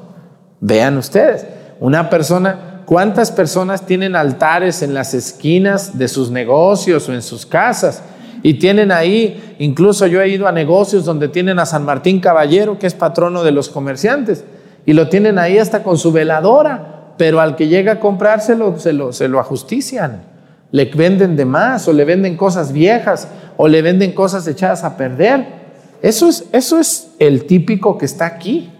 Vean 0.60 0.96
ustedes, 0.96 1.46
una 1.80 2.10
persona, 2.10 2.82
¿cuántas 2.86 3.30
personas 3.30 3.86
tienen 3.86 4.16
altares 4.16 4.82
en 4.82 4.94
las 4.94 5.14
esquinas 5.14 5.98
de 5.98 6.08
sus 6.08 6.30
negocios 6.30 7.08
o 7.08 7.14
en 7.14 7.22
sus 7.22 7.46
casas? 7.46 8.02
Y 8.42 8.54
tienen 8.54 8.90
ahí, 8.90 9.54
incluso 9.58 10.06
yo 10.06 10.20
he 10.20 10.28
ido 10.28 10.48
a 10.48 10.52
negocios 10.52 11.04
donde 11.04 11.28
tienen 11.28 11.58
a 11.58 11.66
San 11.66 11.84
Martín 11.84 12.20
Caballero, 12.20 12.78
que 12.78 12.88
es 12.88 12.94
patrono 12.94 13.44
de 13.44 13.52
los 13.52 13.68
comerciantes, 13.68 14.44
y 14.84 14.94
lo 14.94 15.08
tienen 15.08 15.38
ahí 15.38 15.58
hasta 15.58 15.84
con 15.84 15.96
su 15.96 16.10
veladora, 16.10 17.14
pero 17.16 17.40
al 17.40 17.54
que 17.54 17.68
llega 17.68 17.92
a 17.92 18.00
comprárselo 18.00 18.78
se 18.78 18.92
lo, 18.92 19.40
ajustician. 19.40 20.24
Le 20.72 20.86
venden 20.86 21.36
de 21.36 21.44
más, 21.44 21.86
o 21.86 21.92
le 21.92 22.04
venden 22.04 22.36
cosas 22.36 22.72
viejas, 22.72 23.28
o 23.56 23.68
le 23.68 23.80
venden 23.80 24.12
cosas 24.12 24.46
echadas 24.48 24.82
a 24.82 24.96
perder. 24.96 25.62
Eso 26.02 26.28
es, 26.28 26.48
eso 26.50 26.80
es 26.80 27.12
el 27.20 27.44
típico 27.44 27.96
que 27.96 28.06
está 28.06 28.26
aquí, 28.26 28.72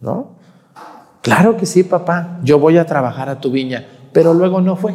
¿no? 0.00 0.36
Claro 1.22 1.56
que 1.56 1.66
sí, 1.66 1.82
papá, 1.82 2.38
yo 2.44 2.60
voy 2.60 2.78
a 2.78 2.86
trabajar 2.86 3.28
a 3.28 3.40
tu 3.40 3.50
viña, 3.50 3.86
pero 4.12 4.34
luego 4.34 4.60
no 4.60 4.76
fue. 4.76 4.94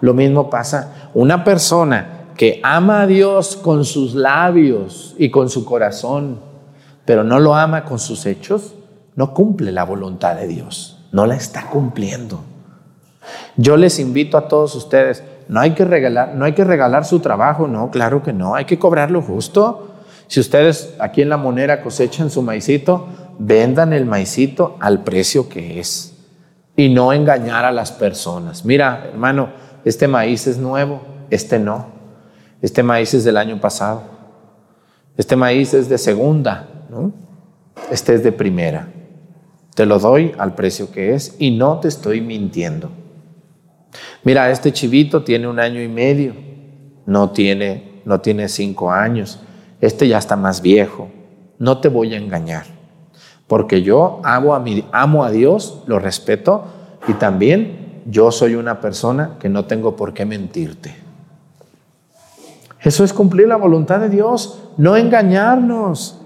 Lo 0.00 0.14
mismo 0.14 0.48
pasa, 0.48 1.10
una 1.14 1.44
persona 1.44 2.15
que 2.36 2.60
ama 2.62 3.02
a 3.02 3.06
Dios 3.06 3.56
con 3.56 3.84
sus 3.84 4.14
labios 4.14 5.14
y 5.18 5.30
con 5.30 5.48
su 5.48 5.64
corazón, 5.64 6.40
pero 7.04 7.24
no 7.24 7.38
lo 7.40 7.54
ama 7.54 7.84
con 7.84 7.98
sus 7.98 8.26
hechos, 8.26 8.74
no 9.14 9.32
cumple 9.32 9.72
la 9.72 9.84
voluntad 9.84 10.36
de 10.36 10.46
Dios, 10.46 11.06
no 11.12 11.26
la 11.26 11.36
está 11.36 11.68
cumpliendo. 11.70 12.40
Yo 13.56 13.76
les 13.76 13.98
invito 13.98 14.36
a 14.36 14.48
todos 14.48 14.74
ustedes, 14.74 15.24
no 15.48 15.60
hay 15.60 15.72
que 15.72 15.84
regalar, 15.84 16.34
no 16.34 16.44
hay 16.44 16.52
que 16.52 16.64
regalar 16.64 17.04
su 17.04 17.20
trabajo, 17.20 17.66
no, 17.66 17.90
claro 17.90 18.22
que 18.22 18.32
no, 18.32 18.54
hay 18.54 18.66
que 18.66 18.78
cobrarlo 18.78 19.22
justo. 19.22 19.88
Si 20.26 20.40
ustedes 20.40 20.94
aquí 20.98 21.22
en 21.22 21.28
la 21.28 21.36
monera 21.36 21.82
cosechan 21.82 22.30
su 22.30 22.42
maicito, 22.42 23.06
vendan 23.38 23.92
el 23.92 24.04
maicito 24.06 24.76
al 24.80 25.02
precio 25.02 25.48
que 25.48 25.80
es 25.80 26.16
y 26.76 26.90
no 26.90 27.12
engañar 27.12 27.64
a 27.64 27.72
las 27.72 27.92
personas. 27.92 28.64
Mira, 28.64 29.06
hermano, 29.10 29.48
este 29.84 30.08
maíz 30.08 30.46
es 30.46 30.58
nuevo, 30.58 31.00
este 31.30 31.58
no. 31.58 31.95
Este 32.66 32.82
maíz 32.82 33.14
es 33.14 33.22
del 33.22 33.36
año 33.36 33.60
pasado. 33.60 34.02
Este 35.16 35.36
maíz 35.36 35.72
es 35.72 35.88
de 35.88 35.98
segunda, 35.98 36.68
¿no? 36.90 37.12
Este 37.90 38.14
es 38.14 38.24
de 38.24 38.32
primera. 38.32 38.88
Te 39.74 39.86
lo 39.86 39.98
doy 39.98 40.32
al 40.38 40.54
precio 40.54 40.90
que 40.90 41.14
es 41.14 41.36
y 41.38 41.52
no 41.52 41.78
te 41.78 41.88
estoy 41.88 42.20
mintiendo. 42.20 42.90
Mira, 44.24 44.50
este 44.50 44.72
chivito 44.72 45.22
tiene 45.22 45.46
un 45.46 45.60
año 45.60 45.80
y 45.80 45.88
medio, 45.88 46.34
no 47.06 47.30
tiene, 47.30 48.02
no 48.04 48.20
tiene 48.20 48.48
cinco 48.48 48.90
años 48.90 49.38
este 49.80 50.08
ya 50.08 50.18
está 50.18 50.36
más 50.36 50.62
viejo, 50.62 51.10
no 51.58 51.78
te 51.78 51.88
voy 51.88 52.14
a 52.14 52.18
engañar, 52.18 52.64
porque 53.46 53.82
yo 53.82 54.20
amo 54.24 54.54
a, 54.54 54.60
mi, 54.60 54.84
amo 54.92 55.24
a 55.24 55.30
Dios, 55.30 55.82
lo 55.86 55.98
respeto 55.98 56.64
y 57.06 57.12
también 57.14 58.02
yo 58.06 58.30
soy 58.32 58.54
una 58.54 58.80
persona 58.80 59.36
que 59.38 59.48
no 59.48 59.66
tengo 59.66 59.96
por 59.96 60.14
qué 60.14 60.24
mentirte. 60.24 61.05
Eso 62.86 63.02
es 63.02 63.12
cumplir 63.12 63.48
la 63.48 63.56
voluntad 63.56 63.98
de 63.98 64.08
Dios, 64.08 64.60
no 64.76 64.96
engañarnos. 64.96 66.20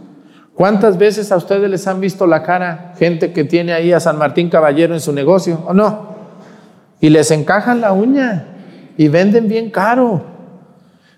¿Cuántas 0.55 0.99
veces 0.99 1.33
a 1.33 1.39
ustedes 1.39 1.71
les 1.71 1.87
han 1.87 2.03
visto 2.03 2.27
la 2.27 2.43
cara 2.43 2.93
gente 2.99 3.33
que 3.33 3.45
tiene 3.45 3.73
ahí 3.73 3.95
a 3.95 3.99
San 3.99 4.19
Martín 4.19 4.51
Caballero 4.51 4.93
en 4.93 5.01
su 5.01 5.11
negocio 5.11 5.63
o 5.67 5.73
no? 5.73 6.11
Y 7.01 7.09
les 7.09 7.31
encajan 7.31 7.81
la 7.81 7.93
uña 7.93 8.45
y 8.99 9.09
venden 9.09 9.49
bien 9.49 9.71
caro. 9.71 10.23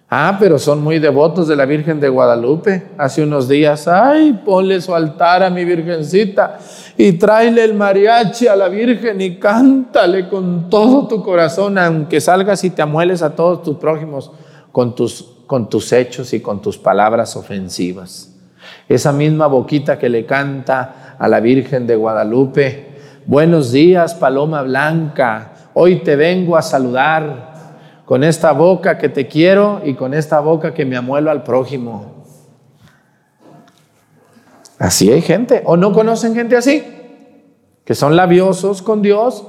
Ah, 0.09 0.37
pero 0.39 0.61
son 0.61 0.81
muy 0.81 1.01
devotos 1.01 1.49
de 1.49 1.57
la 1.57 1.65
Virgen 1.65 1.99
de 1.99 2.09
Guadalupe. 2.09 2.91
Hace 2.97 3.25
unos 3.25 3.49
días, 3.49 3.89
ay, 3.89 4.41
ponle 4.45 4.81
su 4.81 4.95
altar 4.95 5.43
a 5.43 5.51
mi 5.51 5.65
Virgencita 5.65 6.59
y 6.97 7.15
tráele 7.15 7.65
el 7.65 7.75
mariachi 7.75 8.47
a 8.47 8.55
la 8.55 8.69
Virgen 8.69 9.21
y 9.21 9.41
cántale 9.41 10.29
con 10.29 10.71
todo 10.71 11.09
tu 11.09 11.21
corazón, 11.21 11.79
aunque 11.79 12.21
salgas 12.21 12.63
y 12.63 12.71
te 12.71 12.83
amueles 12.83 13.23
a 13.23 13.35
todos 13.35 13.65
tus 13.65 13.77
prójimos 13.79 14.31
con 14.73 14.95
tus, 14.95 15.32
con 15.53 15.69
tus 15.69 15.93
hechos 15.93 16.33
y 16.33 16.41
con 16.41 16.63
tus 16.63 16.79
palabras 16.79 17.37
ofensivas. 17.37 18.35
Esa 18.89 19.13
misma 19.13 19.49
boquita 19.49 19.99
que 19.99 20.09
le 20.09 20.25
canta 20.25 21.15
a 21.19 21.29
la 21.29 21.41
Virgen 21.41 21.87
de 21.87 21.95
Guadalupe, 21.95 22.87
buenos 23.27 23.71
días, 23.71 24.15
paloma 24.15 24.63
blanca, 24.63 25.53
hoy 25.75 25.97
te 25.97 26.17
vengo 26.17 26.57
a 26.57 26.63
saludar 26.63 28.01
con 28.07 28.25
esta 28.25 28.53
boca 28.53 28.97
que 28.97 29.11
te 29.11 29.29
quiero 29.29 29.83
y 29.85 29.93
con 29.93 30.15
esta 30.15 30.41
boca 30.41 30.73
que 30.73 30.87
me 30.87 30.97
amuelo 30.97 31.31
al 31.31 31.43
prójimo. 31.43 32.25
Así 34.79 35.13
hay 35.13 35.21
gente. 35.21 35.61
¿O 35.67 35.77
no 35.77 35.93
conocen 35.93 36.35
gente 36.35 36.57
así? 36.57 36.83
que 37.85 37.95
son 37.95 38.17
labiosos 38.17 38.81
con 38.81 39.03
Dios 39.03 39.45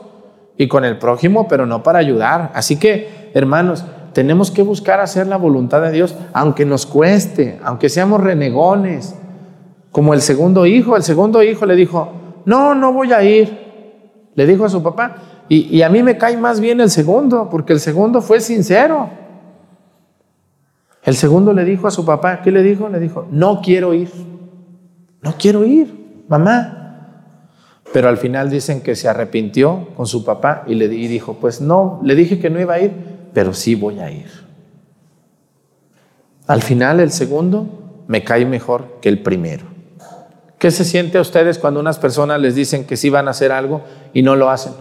y 0.57 0.67
con 0.67 0.83
el 0.83 0.97
prójimo, 0.97 1.47
pero 1.47 1.65
no 1.65 1.81
para 1.81 1.99
ayudar. 1.99 2.51
Así 2.55 2.77
que, 2.77 3.31
hermanos, 3.33 3.85
tenemos 4.13 4.51
que 4.51 4.61
buscar 4.61 4.99
hacer 4.99 5.27
la 5.27 5.37
voluntad 5.37 5.81
de 5.81 5.91
Dios, 5.91 6.15
aunque 6.33 6.65
nos 6.65 6.85
cueste, 6.85 7.59
aunque 7.63 7.89
seamos 7.89 8.21
renegones, 8.21 9.15
como 9.91 10.13
el 10.13 10.21
segundo 10.21 10.65
hijo. 10.65 10.95
El 10.95 11.03
segundo 11.03 11.43
hijo 11.43 11.65
le 11.65 11.75
dijo, 11.75 12.11
no, 12.45 12.75
no 12.75 12.93
voy 12.93 13.13
a 13.13 13.23
ir. 13.23 13.63
Le 14.35 14.47
dijo 14.47 14.65
a 14.65 14.69
su 14.69 14.81
papá, 14.81 15.15
y, 15.49 15.75
y 15.75 15.81
a 15.83 15.89
mí 15.89 16.01
me 16.01 16.17
cae 16.17 16.37
más 16.37 16.59
bien 16.59 16.81
el 16.81 16.89
segundo, 16.89 17.49
porque 17.49 17.73
el 17.73 17.79
segundo 17.79 18.21
fue 18.21 18.39
sincero. 18.39 19.09
El 21.03 21.15
segundo 21.15 21.53
le 21.53 21.65
dijo 21.65 21.87
a 21.87 21.91
su 21.91 22.05
papá, 22.05 22.41
¿qué 22.41 22.51
le 22.51 22.63
dijo? 22.63 22.87
Le 22.89 22.99
dijo, 22.99 23.27
no 23.29 23.61
quiero 23.61 23.93
ir, 23.93 24.09
no 25.21 25.35
quiero 25.37 25.65
ir, 25.65 26.23
mamá. 26.27 26.79
Pero 27.91 28.09
al 28.09 28.17
final 28.17 28.49
dicen 28.49 28.81
que 28.81 28.95
se 28.95 29.07
arrepintió 29.07 29.89
con 29.95 30.07
su 30.07 30.23
papá 30.25 30.63
y 30.65 30.75
le 30.75 30.85
y 30.85 31.07
dijo, 31.07 31.37
pues 31.39 31.61
no, 31.61 31.99
le 32.03 32.15
dije 32.15 32.39
que 32.39 32.49
no 32.49 32.59
iba 32.59 32.75
a 32.75 32.79
ir, 32.79 32.91
pero 33.33 33.53
sí 33.53 33.75
voy 33.75 33.99
a 33.99 34.11
ir. 34.11 34.29
Al 36.47 36.61
final 36.61 36.99
el 36.99 37.11
segundo 37.11 38.03
me 38.07 38.23
cae 38.23 38.45
mejor 38.45 38.99
que 39.01 39.09
el 39.09 39.21
primero. 39.21 39.65
¿Qué 40.59 40.71
se 40.71 40.85
siente 40.85 41.17
a 41.17 41.21
ustedes 41.21 41.59
cuando 41.59 41.79
unas 41.79 41.99
personas 41.99 42.39
les 42.39 42.55
dicen 42.55 42.85
que 42.85 42.95
sí 42.95 43.09
van 43.09 43.27
a 43.27 43.31
hacer 43.31 43.51
algo 43.51 43.81
y 44.13 44.21
no 44.21 44.35
lo 44.35 44.49
hacen? 44.49 44.73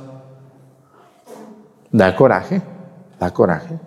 Da 1.91 2.15
coraje, 2.15 2.63
da 3.19 3.33
coraje. 3.33 3.79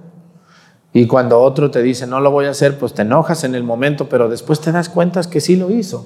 Y 0.94 1.08
cuando 1.08 1.42
otro 1.42 1.72
te 1.72 1.82
dice, 1.82 2.08
no 2.08 2.22
lo 2.22 2.32
voy 2.32 2.46
a 2.46 2.52
hacer, 2.52 2.78
pues 2.78 2.94
te 2.94 3.02
enojas 3.02 3.44
en 3.44 3.54
el 3.56 3.64
momento, 3.64 4.08
pero 4.08 4.30
después 4.30 4.62
te 4.62 4.72
das 4.72 4.88
cuenta 4.88 5.22
que 5.24 5.42
sí 5.42 5.58
lo 5.58 5.70
hizo. 5.70 6.06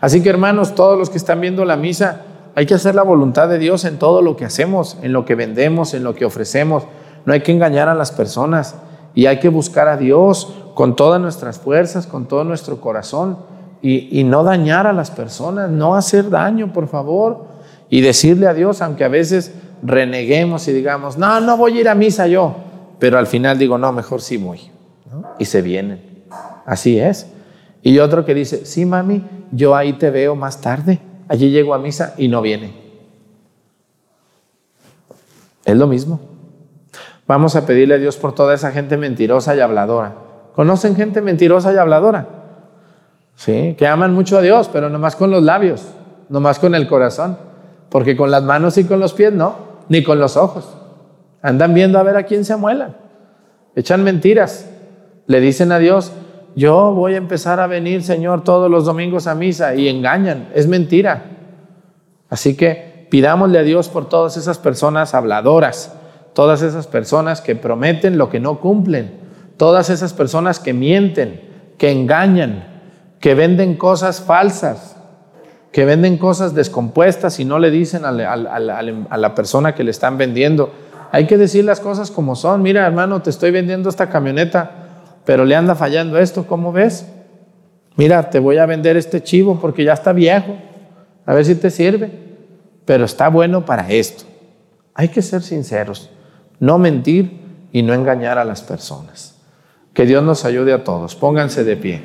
Así 0.00 0.22
que 0.22 0.30
hermanos, 0.30 0.74
todos 0.74 0.98
los 0.98 1.10
que 1.10 1.18
están 1.18 1.40
viendo 1.40 1.64
la 1.64 1.76
misa, 1.76 2.22
hay 2.56 2.66
que 2.66 2.74
hacer 2.74 2.94
la 2.94 3.02
voluntad 3.02 3.48
de 3.48 3.58
Dios 3.58 3.84
en 3.84 3.98
todo 3.98 4.22
lo 4.22 4.36
que 4.36 4.44
hacemos, 4.44 4.96
en 5.02 5.12
lo 5.12 5.24
que 5.24 5.34
vendemos, 5.34 5.94
en 5.94 6.04
lo 6.04 6.14
que 6.14 6.24
ofrecemos. 6.24 6.84
No 7.24 7.32
hay 7.32 7.40
que 7.40 7.52
engañar 7.52 7.88
a 7.88 7.94
las 7.94 8.12
personas 8.12 8.74
y 9.14 9.26
hay 9.26 9.38
que 9.38 9.48
buscar 9.48 9.88
a 9.88 9.96
Dios 9.96 10.52
con 10.74 10.96
todas 10.96 11.20
nuestras 11.20 11.58
fuerzas, 11.58 12.06
con 12.06 12.26
todo 12.26 12.44
nuestro 12.44 12.80
corazón 12.80 13.38
y, 13.80 14.20
y 14.20 14.24
no 14.24 14.44
dañar 14.44 14.86
a 14.86 14.92
las 14.92 15.10
personas, 15.10 15.70
no 15.70 15.94
hacer 15.94 16.30
daño, 16.30 16.72
por 16.72 16.88
favor, 16.88 17.46
y 17.88 18.00
decirle 18.00 18.46
a 18.46 18.54
Dios, 18.54 18.82
aunque 18.82 19.04
a 19.04 19.08
veces 19.08 19.54
reneguemos 19.82 20.66
y 20.68 20.72
digamos, 20.72 21.18
no, 21.18 21.40
no 21.40 21.56
voy 21.56 21.78
a 21.78 21.80
ir 21.82 21.88
a 21.88 21.94
misa 21.94 22.26
yo 22.26 22.54
pero 22.98 23.18
al 23.18 23.26
final 23.26 23.58
digo, 23.58 23.76
no, 23.78 23.92
mejor 23.92 24.22
sí 24.22 24.36
voy. 24.38 24.60
Y 25.38 25.44
se 25.44 25.62
vienen. 25.62 26.24
Así 26.64 26.98
es. 26.98 27.26
Y 27.82 27.98
otro 27.98 28.24
que 28.24 28.34
dice, 28.34 28.64
sí, 28.64 28.86
mami, 28.86 29.22
yo 29.52 29.76
ahí 29.76 29.92
te 29.94 30.10
veo 30.10 30.34
más 30.34 30.60
tarde. 30.60 31.00
Allí 31.28 31.50
llego 31.50 31.74
a 31.74 31.78
misa 31.78 32.14
y 32.16 32.28
no 32.28 32.40
viene. 32.40 32.72
Es 35.64 35.76
lo 35.76 35.86
mismo. 35.86 36.20
Vamos 37.26 37.56
a 37.56 37.66
pedirle 37.66 37.94
a 37.94 37.98
Dios 37.98 38.16
por 38.16 38.34
toda 38.34 38.54
esa 38.54 38.70
gente 38.70 38.96
mentirosa 38.96 39.56
y 39.56 39.60
habladora. 39.60 40.14
¿Conocen 40.54 40.94
gente 40.94 41.20
mentirosa 41.20 41.72
y 41.72 41.76
habladora? 41.76 42.26
Sí, 43.34 43.74
que 43.78 43.86
aman 43.86 44.14
mucho 44.14 44.38
a 44.38 44.42
Dios, 44.42 44.68
pero 44.72 44.90
nomás 44.90 45.16
con 45.16 45.30
los 45.30 45.42
labios, 45.42 45.86
nomás 46.28 46.58
con 46.58 46.74
el 46.74 46.86
corazón. 46.86 47.38
Porque 47.88 48.16
con 48.16 48.30
las 48.30 48.42
manos 48.42 48.76
y 48.78 48.84
con 48.84 49.00
los 49.00 49.14
pies 49.14 49.32
no, 49.32 49.54
ni 49.88 50.02
con 50.02 50.18
los 50.18 50.36
ojos. 50.36 50.76
Andan 51.42 51.74
viendo 51.74 51.98
a 51.98 52.02
ver 52.02 52.16
a 52.16 52.24
quién 52.24 52.44
se 52.44 52.52
amuelan. 52.52 52.96
Echan 53.76 54.02
mentiras. 54.02 54.70
Le 55.26 55.40
dicen 55.40 55.72
a 55.72 55.78
Dios, 55.78 56.12
yo 56.56 56.92
voy 56.92 57.14
a 57.14 57.18
empezar 57.18 57.60
a 57.60 57.66
venir, 57.66 58.02
Señor, 58.02 58.44
todos 58.44 58.70
los 58.70 58.84
domingos 58.84 59.26
a 59.26 59.34
misa 59.34 59.74
y 59.74 59.88
engañan. 59.88 60.48
Es 60.54 60.66
mentira. 60.66 61.24
Así 62.28 62.56
que 62.56 63.06
pidámosle 63.10 63.58
a 63.58 63.62
Dios 63.62 63.88
por 63.88 64.08
todas 64.08 64.36
esas 64.36 64.58
personas 64.58 65.14
habladoras, 65.14 65.94
todas 66.34 66.62
esas 66.62 66.86
personas 66.86 67.40
que 67.40 67.56
prometen 67.56 68.18
lo 68.18 68.28
que 68.28 68.40
no 68.40 68.60
cumplen, 68.60 69.12
todas 69.56 69.88
esas 69.88 70.12
personas 70.12 70.58
que 70.60 70.72
mienten, 70.72 71.40
que 71.78 71.90
engañan, 71.90 72.66
que 73.20 73.34
venden 73.34 73.76
cosas 73.76 74.20
falsas, 74.20 74.96
que 75.72 75.84
venden 75.84 76.18
cosas 76.18 76.54
descompuestas 76.54 77.40
y 77.40 77.44
no 77.44 77.58
le 77.58 77.70
dicen 77.70 78.04
a 78.04 78.12
la 78.12 79.34
persona 79.34 79.74
que 79.74 79.84
le 79.84 79.90
están 79.90 80.18
vendiendo 80.18 80.70
hay 81.14 81.28
que 81.28 81.38
decir 81.38 81.64
las 81.64 81.78
cosas 81.78 82.10
como 82.10 82.34
son. 82.34 82.60
Mira, 82.60 82.84
hermano, 82.84 83.22
te 83.22 83.30
estoy 83.30 83.52
vendiendo 83.52 83.88
esta 83.88 84.10
camioneta, 84.10 84.72
pero 85.24 85.44
le 85.44 85.54
anda 85.54 85.76
fallando 85.76 86.18
esto, 86.18 86.44
¿cómo 86.44 86.72
ves? 86.72 87.06
Mira, 87.94 88.30
te 88.30 88.40
voy 88.40 88.58
a 88.58 88.66
vender 88.66 88.96
este 88.96 89.22
chivo 89.22 89.60
porque 89.60 89.84
ya 89.84 89.92
está 89.92 90.12
viejo. 90.12 90.56
A 91.24 91.32
ver 91.32 91.44
si 91.44 91.54
te 91.54 91.70
sirve. 91.70 92.10
Pero 92.84 93.04
está 93.04 93.28
bueno 93.28 93.64
para 93.64 93.88
esto. 93.92 94.24
Hay 94.92 95.06
que 95.06 95.22
ser 95.22 95.42
sinceros, 95.42 96.10
no 96.64 96.78
mentir 96.78 97.40
y 97.72 97.82
no 97.82 97.92
engañar 97.92 98.38
a 98.38 98.44
las 98.44 98.62
personas. 98.62 99.34
Que 99.92 100.06
Dios 100.06 100.24
nos 100.24 100.44
ayude 100.44 100.72
a 100.72 100.82
todos. 100.82 101.14
Pónganse 101.14 101.62
de 101.62 101.76
pie. 101.76 102.00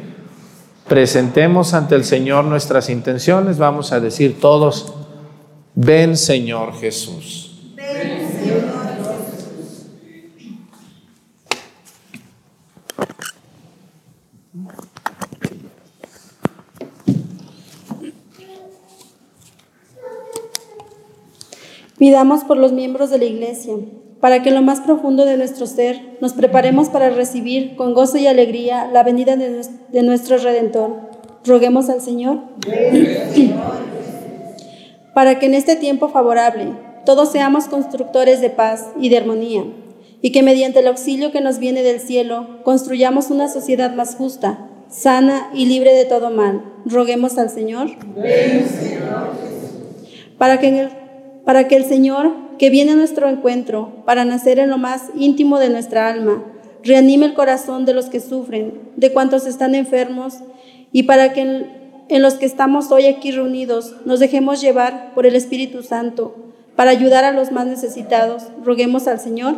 Presentemos 0.87 1.73
ante 1.73 1.95
el 1.95 2.03
Señor 2.03 2.43
nuestras 2.43 2.89
intenciones. 2.89 3.57
Vamos 3.57 3.93
a 3.93 3.99
decir 3.99 4.39
todos, 4.41 4.93
ven 5.75 6.17
Señor 6.17 6.73
Jesús. 6.73 7.73
Ven 7.75 8.29
Señor. 8.31 8.79
Pidamos 21.97 22.45
por 22.45 22.57
los 22.57 22.71
miembros 22.71 23.09
de 23.09 23.17
la 23.19 23.25
Iglesia, 23.25 23.75
para 24.19 24.41
que 24.41 24.49
en 24.49 24.55
lo 24.55 24.61
más 24.61 24.81
profundo 24.81 25.25
de 25.25 25.37
nuestro 25.37 25.65
ser 25.65 26.17
nos 26.21 26.33
preparemos 26.33 26.89
para 26.89 27.09
recibir 27.09 27.75
con 27.75 27.93
gozo 27.93 28.17
y 28.17 28.27
alegría 28.27 28.89
la 28.91 29.03
venida 29.03 29.37
de, 29.37 30.03
nuestro 30.03 30.37
Redentor. 30.37 31.09
Roguemos 31.45 31.89
al 31.89 32.01
Señor. 32.01 32.39
para 35.13 35.39
que 35.39 35.45
en 35.47 35.53
este 35.53 35.75
tiempo 35.75 36.09
favorable 36.09 36.67
todos 37.05 37.31
seamos 37.31 37.65
constructores 37.65 38.41
de 38.41 38.49
paz 38.49 38.87
y 38.99 39.09
de 39.09 39.17
armonía, 39.17 39.63
y 40.21 40.31
que 40.31 40.43
mediante 40.43 40.79
el 40.79 40.87
auxilio 40.87 41.31
que 41.31 41.41
nos 41.41 41.59
viene 41.59 41.81
del 41.81 41.99
cielo 41.99 42.61
construyamos 42.63 43.29
una 43.29 43.47
sociedad 43.47 43.95
más 43.95 44.15
justa, 44.15 44.69
sana 44.89 45.49
y 45.53 45.65
libre 45.65 45.93
de 45.93 46.05
todo 46.05 46.29
mal. 46.29 46.63
Roguemos 46.85 47.37
al 47.37 47.49
Señor. 47.49 47.89
Para 50.37 50.59
que 50.59 50.67
en 50.67 50.75
el 50.75 50.98
para 51.45 51.67
que 51.67 51.75
el 51.75 51.85
Señor, 51.85 52.31
que 52.57 52.69
viene 52.69 52.91
a 52.91 52.95
nuestro 52.95 53.29
encuentro 53.29 54.03
para 54.05 54.25
nacer 54.25 54.59
en 54.59 54.69
lo 54.69 54.77
más 54.77 55.05
íntimo 55.15 55.59
de 55.59 55.69
nuestra 55.69 56.07
alma, 56.07 56.43
reanime 56.83 57.27
el 57.27 57.33
corazón 57.33 57.85
de 57.85 57.93
los 57.93 58.05
que 58.05 58.19
sufren, 58.19 58.79
de 58.95 59.11
cuantos 59.11 59.45
están 59.45 59.75
enfermos, 59.75 60.35
y 60.91 61.03
para 61.03 61.33
que 61.33 61.41
en, 62.09 62.21
los 62.21 62.35
que 62.35 62.45
estamos 62.45 62.91
hoy 62.91 63.05
aquí 63.05 63.31
reunidos 63.31 63.95
nos 64.05 64.19
dejemos 64.19 64.61
llevar 64.61 65.13
por 65.13 65.25
el 65.25 65.35
Espíritu 65.35 65.83
Santo 65.83 66.35
para 66.75 66.91
ayudar 66.91 67.23
a 67.23 67.31
los 67.31 67.51
más 67.51 67.67
necesitados. 67.67 68.43
Roguemos 68.63 69.07
al 69.07 69.19
Señor. 69.19 69.57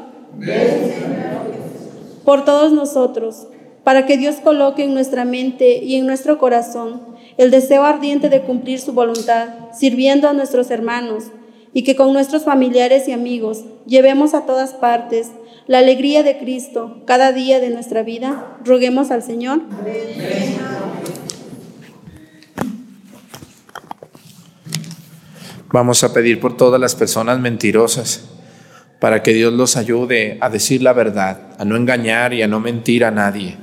Por 2.25 2.45
todos 2.45 2.71
nosotros, 2.73 3.47
para 3.83 4.05
que 4.05 4.17
Dios 4.17 4.37
coloque 4.43 4.83
en 4.83 4.93
nuestra 4.93 5.25
mente 5.25 5.83
y 5.83 5.95
en 5.95 6.05
nuestro 6.05 6.37
corazón 6.37 7.01
el 7.37 7.51
deseo 7.51 7.83
ardiente 7.83 8.29
de 8.29 8.41
cumplir 8.41 8.79
su 8.79 8.93
voluntad, 8.93 9.49
sirviendo 9.73 10.27
a 10.27 10.33
nuestros 10.33 10.69
hermanos 10.69 11.25
y 11.73 11.83
que 11.83 11.95
con 11.95 12.13
nuestros 12.13 12.43
familiares 12.43 13.07
y 13.07 13.11
amigos 13.11 13.63
llevemos 13.85 14.33
a 14.33 14.45
todas 14.45 14.73
partes 14.73 15.29
la 15.67 15.79
alegría 15.79 16.23
de 16.23 16.37
Cristo 16.37 17.01
cada 17.05 17.31
día 17.31 17.59
de 17.59 17.69
nuestra 17.69 18.03
vida. 18.03 18.57
Roguemos 18.65 19.11
al 19.11 19.23
Señor. 19.23 19.61
Vamos 25.71 26.03
a 26.03 26.13
pedir 26.13 26.41
por 26.41 26.57
todas 26.57 26.81
las 26.81 26.95
personas 26.95 27.39
mentirosas 27.39 28.27
para 28.99 29.23
que 29.23 29.33
Dios 29.33 29.53
los 29.53 29.77
ayude 29.77 30.37
a 30.41 30.49
decir 30.49 30.83
la 30.83 30.91
verdad, 30.93 31.55
a 31.57 31.63
no 31.63 31.77
engañar 31.77 32.33
y 32.33 32.41
a 32.41 32.47
no 32.47 32.59
mentir 32.59 33.05
a 33.05 33.11
nadie. 33.11 33.57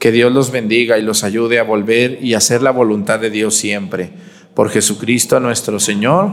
Que 0.00 0.10
Dios 0.10 0.32
los 0.32 0.50
bendiga 0.50 0.98
y 0.98 1.02
los 1.02 1.22
ayude 1.22 1.58
a 1.60 1.62
volver 1.62 2.18
y 2.22 2.34
hacer 2.34 2.62
la 2.62 2.72
voluntad 2.72 3.20
de 3.20 3.30
Dios 3.30 3.54
siempre. 3.54 4.10
Por 4.54 4.70
Jesucristo 4.70 5.38
nuestro 5.38 5.78
Señor. 5.78 6.32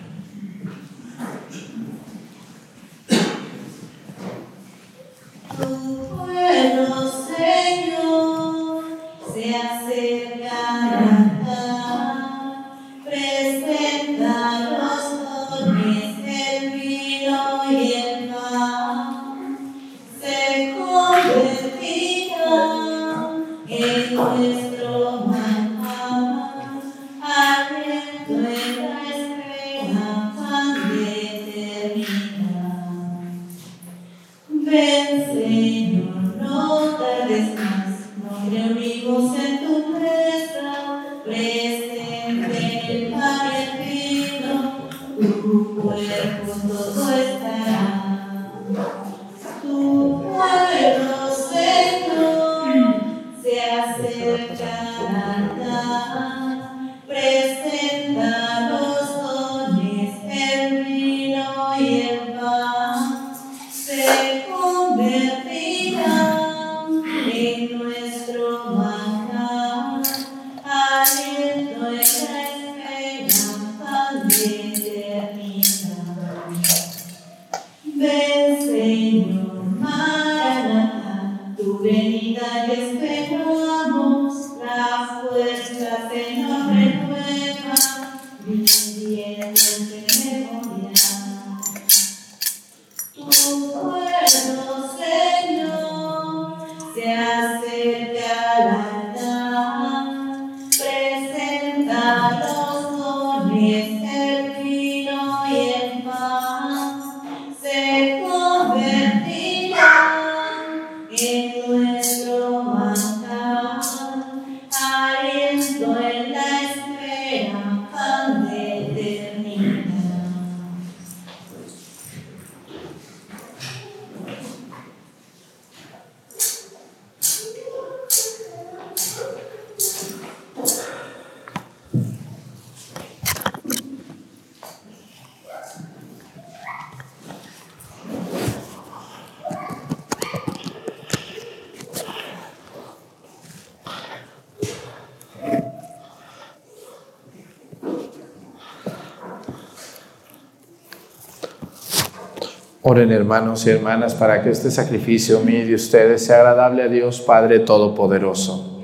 Oren 152.93 153.13
hermanos 153.13 153.65
y 153.65 153.69
hermanas 153.69 154.13
para 154.15 154.43
que 154.43 154.49
este 154.49 154.69
sacrificio 154.69 155.39
mío 155.39 155.65
de 155.65 155.75
ustedes 155.75 156.25
sea 156.25 156.39
agradable 156.39 156.83
a 156.83 156.87
Dios 156.89 157.21
Padre 157.21 157.59
Todopoderoso. 157.59 158.81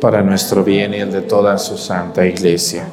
Para 0.00 0.22
nuestro 0.22 0.64
bien 0.64 0.94
y 0.94 0.96
el 0.96 1.12
de 1.12 1.20
toda 1.20 1.58
su 1.58 1.78
santa 1.78 2.26
iglesia. 2.26 2.88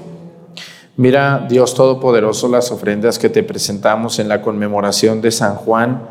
Mira, 0.96 1.44
Dios 1.50 1.74
Todopoderoso, 1.74 2.48
las 2.48 2.72
ofrendas 2.72 3.18
que 3.18 3.30
te 3.30 3.42
presentamos 3.42 4.20
en 4.20 4.30
la 4.30 4.44
conmemoración 4.44 5.22
de 5.22 5.32
San 5.32 5.56
Juan 5.56 6.04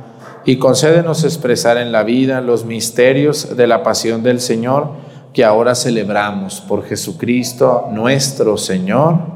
y 0.44 0.58
concédenos 0.58 1.22
expresar 1.22 1.76
en 1.76 1.92
la 1.92 2.02
vida 2.02 2.40
los 2.40 2.64
misterios 2.64 3.56
de 3.56 3.68
la 3.68 3.84
pasión 3.84 4.24
del 4.24 4.40
Señor 4.40 4.88
que 5.32 5.44
ahora 5.44 5.76
celebramos 5.76 6.60
por 6.62 6.84
Jesucristo 6.84 7.86
nuestro 7.92 8.56
Señor. 8.56 9.35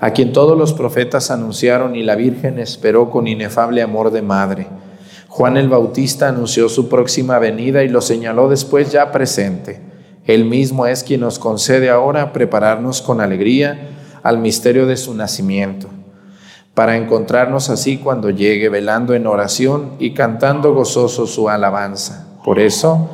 a 0.00 0.10
quien 0.10 0.32
todos 0.32 0.56
los 0.56 0.72
profetas 0.72 1.30
anunciaron 1.30 1.96
y 1.96 2.02
la 2.02 2.16
Virgen 2.16 2.58
esperó 2.58 3.10
con 3.10 3.26
inefable 3.26 3.82
amor 3.82 4.10
de 4.10 4.22
madre. 4.22 4.66
Juan 5.28 5.56
el 5.56 5.68
Bautista 5.68 6.28
anunció 6.28 6.68
su 6.68 6.88
próxima 6.88 7.38
venida 7.38 7.82
y 7.82 7.88
lo 7.88 8.00
señaló 8.00 8.48
después 8.48 8.90
ya 8.90 9.12
presente. 9.12 9.80
Él 10.24 10.44
mismo 10.44 10.86
es 10.86 11.04
quien 11.04 11.20
nos 11.20 11.38
concede 11.38 11.90
ahora 11.90 12.32
prepararnos 12.32 13.02
con 13.02 13.20
alegría 13.20 13.90
al 14.22 14.38
misterio 14.38 14.86
de 14.86 14.96
su 14.96 15.14
nacimiento, 15.14 15.88
para 16.74 16.96
encontrarnos 16.96 17.70
así 17.70 17.98
cuando 17.98 18.30
llegue 18.30 18.68
velando 18.68 19.14
en 19.14 19.26
oración 19.26 19.92
y 19.98 20.14
cantando 20.14 20.74
gozoso 20.74 21.26
su 21.26 21.48
alabanza. 21.48 22.26
Por 22.44 22.58
eso, 22.58 23.08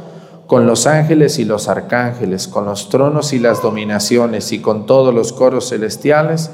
con 0.47 0.67
los 0.67 0.87
ángeles 0.87 1.39
y 1.39 1.45
los 1.45 1.69
arcángeles, 1.69 2.49
con 2.49 2.65
los 2.65 2.89
tronos 2.89 3.33
y 3.33 3.39
las 3.39 3.63
dominaciones 3.63 4.53
y 4.53 4.61
con 4.61 4.87
todos 4.87 5.15
los 5.15 5.33
coros 5.33 5.69
celestiales, 5.69 6.51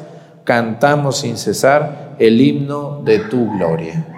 cantamos 0.48 1.18
sin 1.18 1.36
cesar 1.36 2.16
el 2.18 2.40
himno 2.40 3.02
de 3.04 3.18
tu 3.18 3.50
gloria. 3.52 4.17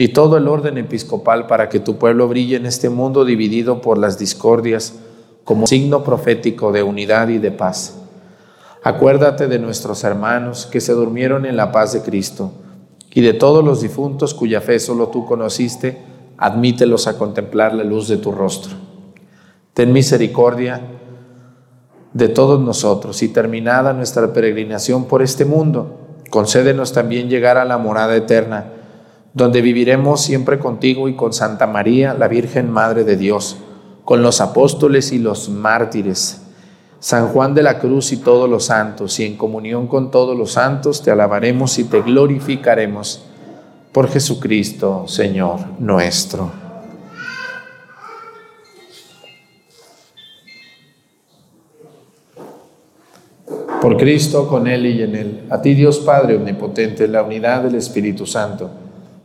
y 0.00 0.08
todo 0.08 0.38
el 0.38 0.48
orden 0.48 0.78
episcopal 0.78 1.46
para 1.46 1.68
que 1.68 1.78
tu 1.78 1.98
pueblo 1.98 2.26
brille 2.26 2.56
en 2.56 2.64
este 2.64 2.88
mundo 2.88 3.26
dividido 3.26 3.82
por 3.82 3.98
las 3.98 4.18
discordias 4.18 4.94
como 5.44 5.66
signo 5.66 6.04
profético 6.04 6.72
de 6.72 6.82
unidad 6.82 7.28
y 7.28 7.36
de 7.36 7.50
paz. 7.50 7.98
Acuérdate 8.82 9.46
de 9.46 9.58
nuestros 9.58 10.02
hermanos 10.02 10.64
que 10.64 10.80
se 10.80 10.94
durmieron 10.94 11.44
en 11.44 11.54
la 11.54 11.70
paz 11.70 11.92
de 11.92 12.00
Cristo 12.00 12.50
y 13.12 13.20
de 13.20 13.34
todos 13.34 13.62
los 13.62 13.82
difuntos 13.82 14.32
cuya 14.32 14.62
fe 14.62 14.80
solo 14.80 15.08
tú 15.08 15.26
conociste, 15.26 16.00
admítelos 16.38 17.06
a 17.06 17.18
contemplar 17.18 17.74
la 17.74 17.84
luz 17.84 18.08
de 18.08 18.16
tu 18.16 18.32
rostro. 18.32 18.72
Ten 19.74 19.92
misericordia 19.92 20.80
de 22.14 22.28
todos 22.28 22.58
nosotros 22.58 23.22
y 23.22 23.28
terminada 23.28 23.92
nuestra 23.92 24.32
peregrinación 24.32 25.04
por 25.04 25.20
este 25.20 25.44
mundo, 25.44 25.98
concédenos 26.30 26.94
también 26.94 27.28
llegar 27.28 27.58
a 27.58 27.66
la 27.66 27.76
morada 27.76 28.16
eterna, 28.16 28.79
donde 29.34 29.62
viviremos 29.62 30.22
siempre 30.22 30.58
contigo 30.58 31.08
y 31.08 31.14
con 31.14 31.32
Santa 31.32 31.66
María, 31.66 32.14
la 32.14 32.28
Virgen 32.28 32.70
Madre 32.70 33.04
de 33.04 33.16
Dios, 33.16 33.56
con 34.04 34.22
los 34.22 34.40
apóstoles 34.40 35.12
y 35.12 35.18
los 35.18 35.48
mártires 35.48 36.42
San 37.00 37.28
Juan 37.28 37.54
de 37.54 37.62
la 37.62 37.78
Cruz 37.78 38.12
y 38.12 38.18
todos 38.18 38.48
los 38.48 38.66
santos, 38.66 39.18
y 39.20 39.24
en 39.24 39.38
comunión 39.38 39.86
con 39.86 40.10
todos 40.10 40.36
los 40.36 40.52
santos 40.52 41.02
te 41.02 41.10
alabaremos 41.10 41.78
y 41.78 41.84
te 41.84 42.02
glorificaremos 42.02 43.24
por 43.90 44.08
Jesucristo, 44.10 45.08
Señor 45.08 45.60
nuestro. 45.78 46.52
Por 53.80 53.96
Cristo, 53.96 54.46
con 54.46 54.66
Él 54.66 54.84
y 54.84 55.02
en 55.02 55.16
Él, 55.16 55.46
a 55.48 55.62
ti 55.62 55.72
Dios 55.72 56.00
Padre 56.00 56.36
Omnipotente, 56.36 57.06
en 57.06 57.12
la 57.12 57.22
unidad 57.22 57.62
del 57.62 57.76
Espíritu 57.76 58.26
Santo, 58.26 58.70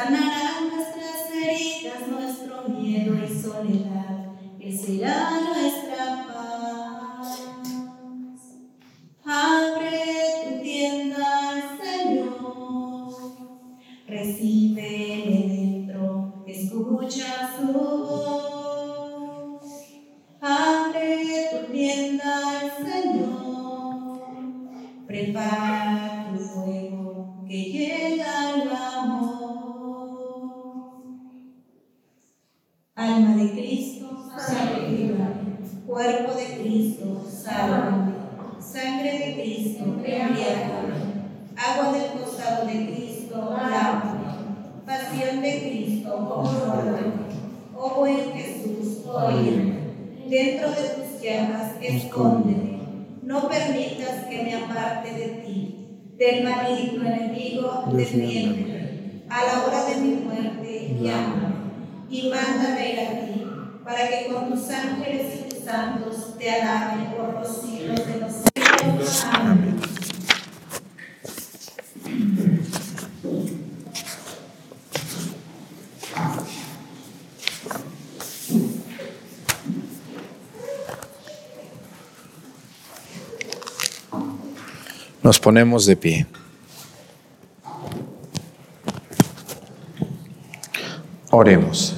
Kannada 0.00 0.39
defiéndeme. 58.12 59.22
A 59.28 59.44
la 59.44 59.64
hora 59.64 59.84
de 59.86 59.96
mi 60.00 60.14
muerte, 60.16 60.96
llámame. 61.00 61.50
Y 62.10 62.30
mándame 62.30 62.92
ir 62.92 63.00
a 63.00 63.10
ti, 63.20 63.46
para 63.84 64.08
que 64.08 64.26
con 64.32 64.50
tus 64.50 64.68
ángeles 64.70 65.40
y 65.40 65.48
tus 65.48 65.64
santos 65.64 66.36
te 66.38 66.50
alaben 66.50 67.12
por 67.16 67.34
los 67.34 67.62
siglos 67.62 68.06
de 68.06 68.20
los 68.20 68.32
siglos. 68.32 69.26
Amén. 69.32 69.80
Nos 85.22 85.38
ponemos 85.38 85.86
de 85.86 85.96
pie. 85.96 86.26
Oremos. 91.30 91.94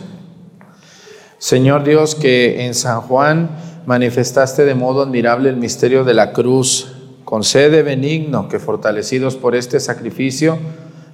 Señor 1.38 1.84
Dios, 1.84 2.14
que 2.14 2.66
en 2.66 2.74
San 2.74 3.00
Juan 3.00 3.50
manifestaste 3.86 4.64
de 4.64 4.74
modo 4.74 5.02
admirable 5.02 5.48
el 5.48 5.56
misterio 5.56 6.04
de 6.04 6.14
la 6.14 6.32
cruz, 6.32 6.92
concede 7.24 7.82
benigno 7.82 8.48
que 8.48 8.58
fortalecidos 8.58 9.36
por 9.36 9.56
este 9.56 9.80
sacrificio, 9.80 10.58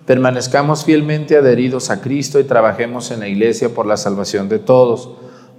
permanezcamos 0.04 0.84
fielmente 0.84 1.36
adheridos 1.36 1.90
a 1.90 2.00
Cristo 2.00 2.40
y 2.40 2.44
trabajemos 2.44 3.12
en 3.12 3.20
la 3.20 3.28
iglesia 3.28 3.68
por 3.68 3.86
la 3.86 3.96
salvación 3.96 4.48
de 4.48 4.58
todos. 4.58 5.10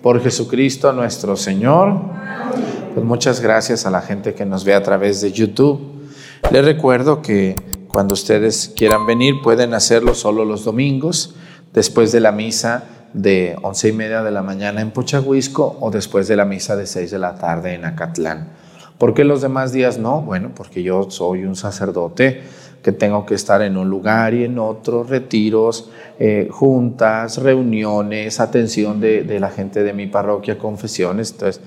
Por 0.03 0.21
Jesucristo 0.21 0.91
nuestro 0.93 1.35
Señor. 1.35 1.93
Pues 2.93 3.05
muchas 3.05 3.41
gracias 3.41 3.85
a 3.85 3.89
la 3.89 4.01
gente 4.01 4.33
que 4.33 4.45
nos 4.45 4.65
ve 4.65 4.73
a 4.73 4.83
través 4.83 5.21
de 5.21 5.31
YouTube. 5.31 5.79
Les 6.51 6.65
recuerdo 6.65 7.21
que 7.21 7.55
cuando 7.87 8.13
ustedes 8.13 8.71
quieran 8.75 9.05
venir 9.05 9.35
pueden 9.43 9.73
hacerlo 9.73 10.13
solo 10.13 10.45
los 10.45 10.63
domingos, 10.63 11.35
después 11.73 12.11
de 12.11 12.19
la 12.19 12.31
misa 12.31 12.83
de 13.13 13.55
once 13.61 13.89
y 13.89 13.91
media 13.91 14.23
de 14.23 14.31
la 14.31 14.43
mañana 14.43 14.81
en 14.81 14.91
Pochahuisco 14.91 15.77
o 15.79 15.91
después 15.91 16.27
de 16.27 16.35
la 16.35 16.45
misa 16.45 16.75
de 16.75 16.85
seis 16.85 17.11
de 17.11 17.19
la 17.19 17.35
tarde 17.35 17.73
en 17.73 17.85
Acatlán. 17.85 18.49
¿Por 18.97 19.13
qué 19.13 19.23
los 19.23 19.41
demás 19.41 19.71
días 19.71 19.97
no? 19.97 20.21
Bueno, 20.21 20.51
porque 20.53 20.83
yo 20.83 21.09
soy 21.09 21.45
un 21.45 21.55
sacerdote 21.55 22.41
que 22.83 22.91
tengo 22.91 23.25
que 23.25 23.35
estar 23.35 23.61
en 23.61 23.77
un 23.77 23.89
lugar 23.89 24.33
y 24.33 24.43
en 24.43 24.59
otro, 24.59 25.03
retiros, 25.03 25.89
eh, 26.19 26.47
juntas, 26.51 27.37
reuniones, 27.37 28.39
atención 28.39 28.99
de, 28.99 29.23
de, 29.23 29.39
la 29.39 29.49
gente 29.49 29.83
de 29.83 29.93
mi 29.93 30.07
parroquia, 30.07 30.57
confesiones. 30.57 31.31
Entonces, 31.31 31.61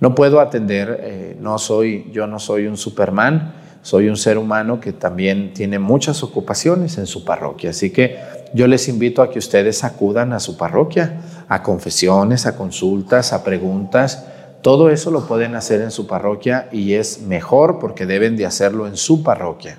no 0.00 0.14
puedo 0.14 0.40
atender, 0.40 1.00
eh, 1.02 1.36
no 1.40 1.58
soy, 1.58 2.10
yo 2.12 2.26
no 2.26 2.38
soy 2.38 2.66
un 2.66 2.76
Superman, 2.76 3.54
soy 3.82 4.08
un 4.08 4.16
ser 4.16 4.38
humano 4.38 4.80
que 4.80 4.92
también 4.92 5.52
tiene 5.52 5.78
muchas 5.78 6.22
ocupaciones 6.22 6.98
en 6.98 7.06
su 7.06 7.24
parroquia. 7.24 7.70
Así 7.70 7.90
que 7.90 8.18
yo 8.54 8.66
les 8.66 8.88
invito 8.88 9.22
a 9.22 9.30
que 9.30 9.38
ustedes 9.38 9.84
acudan 9.84 10.32
a 10.32 10.40
su 10.40 10.56
parroquia, 10.56 11.20
a 11.48 11.62
confesiones, 11.62 12.46
a 12.46 12.56
consultas, 12.56 13.32
a 13.32 13.44
preguntas. 13.44 14.24
Todo 14.62 14.90
eso 14.90 15.10
lo 15.10 15.26
pueden 15.26 15.54
hacer 15.54 15.80
en 15.80 15.90
su 15.90 16.06
parroquia 16.06 16.68
y 16.72 16.94
es 16.94 17.22
mejor 17.22 17.78
porque 17.78 18.06
deben 18.06 18.36
de 18.36 18.46
hacerlo 18.46 18.86
en 18.86 18.96
su 18.96 19.22
parroquia. 19.22 19.78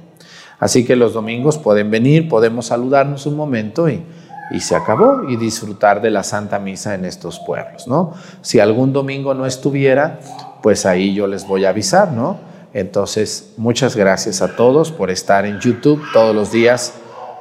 Así 0.60 0.86
que 0.86 0.96
los 0.96 1.14
domingos 1.14 1.58
pueden 1.58 1.90
venir, 1.90 2.28
podemos 2.28 2.68
saludarnos 2.68 3.26
un 3.26 3.36
momento 3.36 3.90
y, 3.90 4.04
y 4.52 4.60
se 4.60 4.76
acabó 4.76 5.24
y 5.30 5.38
disfrutar 5.38 6.02
de 6.02 6.10
la 6.10 6.24
Santa 6.24 6.60
Misa 6.60 6.96
en 6.96 7.06
estos 7.06 7.40
pueblos, 7.40 7.88
¿no? 7.88 8.14
Si 8.42 8.60
algún 8.60 8.92
domingo 8.92 9.34
no 9.34 9.46
estuviera, 9.46 10.20
pues 10.62 10.86
ahí 10.86 11.14
yo 11.14 11.28
les 11.28 11.48
voy 11.48 11.66
a 11.66 11.70
avisar, 11.70 12.12
¿no? 12.12 12.38
Entonces, 12.74 13.54
muchas 13.58 13.96
gracias 13.96 14.42
a 14.42 14.56
todos 14.56 14.92
por 14.92 15.10
estar 15.10 15.46
en 15.46 15.60
YouTube 15.60 16.04
todos 16.14 16.36
los 16.36 16.52
días 16.52 16.94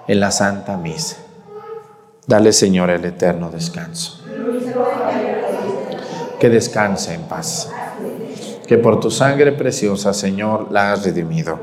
en 0.09 0.21
la 0.21 0.31
Santa 0.31 0.77
Misa. 0.77 1.19
Dale, 2.27 2.53
Señor, 2.53 2.91
el 2.91 3.05
eterno 3.05 3.51
descanso. 3.51 4.21
Que 6.41 6.49
descanse 6.49 7.15
en 7.15 7.23
paz. 7.23 7.71
Que 8.67 8.77
por 8.79 9.01
tu 9.01 9.11
sangre 9.11 9.53
preciosa, 9.53 10.13
Señor, 10.13 10.73
la 10.73 10.93
has 10.93 11.05
redimido. 11.05 11.59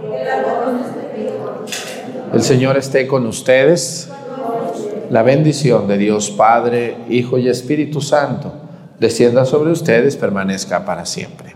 El 2.33 2.41
Señor 2.41 2.77
esté 2.77 3.07
con 3.07 3.27
ustedes. 3.27 4.09
La 5.09 5.21
bendición 5.21 5.87
de 5.87 5.97
Dios 5.97 6.31
Padre, 6.31 6.97
Hijo 7.09 7.37
y 7.37 7.47
Espíritu 7.47 8.01
Santo 8.01 8.65
descienda 8.99 9.45
sobre 9.45 9.71
ustedes, 9.71 10.15
permanezca 10.15 10.85
para 10.85 11.05
siempre. 11.05 11.55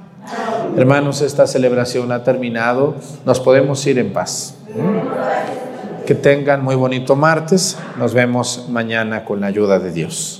Hermanos, 0.78 1.22
esta 1.22 1.48
celebración 1.48 2.12
ha 2.12 2.24
terminado. 2.24 2.96
Nos 3.26 3.40
podemos 3.40 3.86
ir 3.88 3.98
en 4.00 4.14
paz. 4.14 4.56
Que 6.10 6.16
tengan 6.16 6.64
muy 6.64 6.74
bonito 6.74 7.16
martes. 7.16 7.78
Nos 8.00 8.16
vemos 8.16 8.66
mañana 8.68 9.24
con 9.24 9.42
la 9.42 9.46
ayuda 9.46 9.78
de 9.78 9.92
Dios. 9.92 10.39